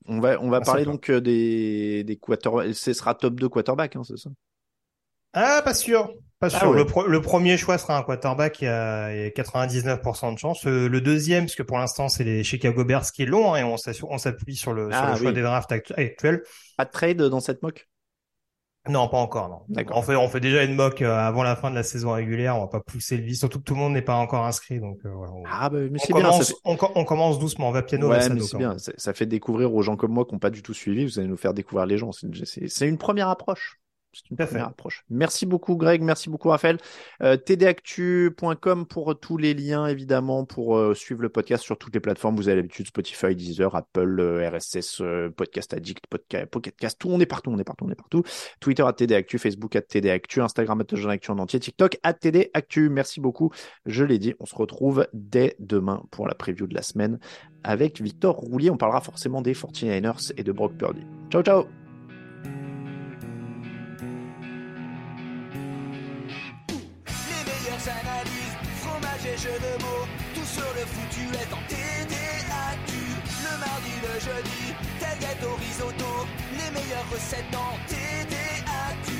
[0.06, 2.74] On va, on va Merci à parler donc euh, des, des quarterbacks.
[2.74, 4.30] Ce sera top 2 quarterback, hein, c'est ça?
[5.36, 6.12] Ah, pas sûr.
[6.40, 6.70] Pas Ah sûr.
[6.70, 6.76] ouais.
[6.76, 10.32] le, pro- le premier choix sera un quarterback, il y a, il y a 99%
[10.34, 10.66] de chance.
[10.66, 13.58] Euh, Le deuxième, parce que pour l'instant, c'est les Chicago Bears qui est long, hein,
[13.58, 16.42] et on s'appuie sur le, sur Ah le choix des drafts actu- actuels.
[16.76, 17.88] Pas de trade dans cette mock?
[18.88, 19.62] Non, pas encore, non.
[19.68, 19.96] D'accord.
[19.96, 22.56] On fait, on fait déjà une mock euh, avant la fin de la saison régulière.
[22.56, 24.78] On va pas pousser le vice, surtout que tout le monde n'est pas encore inscrit.
[24.78, 25.32] Donc, euh, voilà.
[25.32, 26.54] on, Ah bah mais on bien, commence, fait...
[26.64, 27.68] on, co- on commence doucement.
[27.70, 28.76] On va piano, Ouais, mais c'est bien.
[28.78, 31.04] Ça, fait découvrir aux gens comme moi qui n'ont pas du tout suivi.
[31.04, 32.10] Vous allez nous faire découvrir les gens.
[32.12, 33.80] C'est une première approche.
[34.16, 35.04] C'est une première approche.
[35.10, 36.00] Merci beaucoup, Greg.
[36.02, 36.78] Merci beaucoup, Raphaël.
[37.22, 42.00] Euh, tdactu.com pour tous les liens, évidemment, pour euh, suivre le podcast sur toutes les
[42.00, 42.34] plateformes.
[42.36, 45.02] Vous avez l'habitude, Spotify, Deezer, Apple, euh, RSS,
[45.36, 47.10] Podcast Addict, Podcast, Pocket Cast, tout.
[47.10, 48.22] On est partout, on est partout, on est partout.
[48.60, 52.88] Twitter à tdactu, Facebook à tdactu, Instagram à tdactu en entier, TikTok à tdactu.
[52.88, 53.50] Merci beaucoup.
[53.84, 57.18] Je l'ai dit, on se retrouve dès demain pour la preview de la semaine
[57.64, 58.70] avec Victor Roulier.
[58.70, 61.02] On parlera forcément des 49ers et de Brock Purdy.
[61.30, 61.66] Ciao, ciao
[70.86, 72.90] foutu est en TDAQ.
[73.46, 74.64] Le mardi, le jeudi,
[75.00, 76.12] tel gâteau risotto,
[76.52, 79.10] les meilleures recettes dans TDAQ.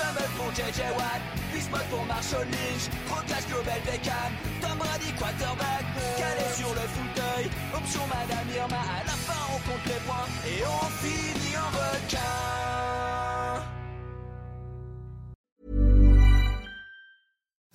[0.00, 1.22] Fameux pour JJ Watt,
[1.52, 5.84] Bismuth pour Marshall Lynch, Rocklash Global Beckham, Tom Brady quarterback,
[6.16, 10.28] calé sur le fauteuil, option Madame Irma, à la fin on compte les points.
[10.46, 11.39] Et on finit